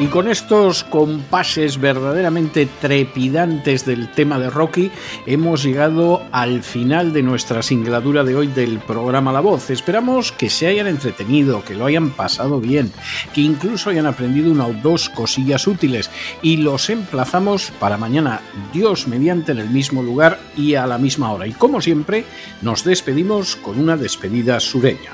Con 0.08 0.30
estos 0.30 0.86
compases 0.86 1.78
verdaderamente 1.78 2.68
trepidantes 2.80 3.86
del 3.86 4.10
tema 4.10 4.40
de 4.40 4.50
Rocky, 4.50 4.92
hemos 5.26 5.64
llegado 5.64 6.24
al 6.32 6.64
final 6.64 7.12
de 7.12 7.22
nuestra 7.22 7.62
singladura 7.62 8.24
de 8.24 8.36
hoy 8.36 8.48
del 8.48 8.80
programa 8.80 9.34
La 9.34 9.42
Voz. 9.42 9.70
Esperamos 9.70 10.32
que 10.32 10.50
se 10.50 10.68
hayan 10.68 10.88
entretenido, 10.88 11.64
que 11.66 11.76
lo 11.76 11.86
hayan 11.86 12.12
pasado 12.12 12.62
bien, 12.62 12.94
que 13.34 13.42
incluso 13.42 13.90
hayan 13.90 14.06
aprendido 14.06 14.52
una 14.52 14.68
o 14.68 14.74
dos 14.74 15.10
cosillas 15.10 15.68
útiles 15.68 16.10
y 16.42 16.58
los 16.58 16.90
emplazamos 16.90 17.72
para 17.80 17.98
mañana, 17.98 18.40
Dios 18.72 19.08
mediante, 19.08 19.52
en 19.52 19.60
el 19.60 19.70
mismo 19.70 20.02
lugar 20.02 20.40
y 20.56 20.76
a 20.76 20.88
la 20.88 20.98
misma 20.98 21.32
hora. 21.34 21.46
Y 21.46 21.52
como 21.52 21.82
siempre, 21.82 22.24
nos 22.62 22.86
despedimos 22.86 23.58
con 23.58 23.80
una 23.80 23.98
despedida 23.98 24.60
sureña. 24.60 25.12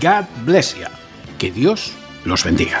God 0.00 0.26
bless 0.44 0.76
you. 0.76 0.86
Que 1.36 1.50
Dios 1.50 1.92
los 2.24 2.44
bendiga. 2.44 2.80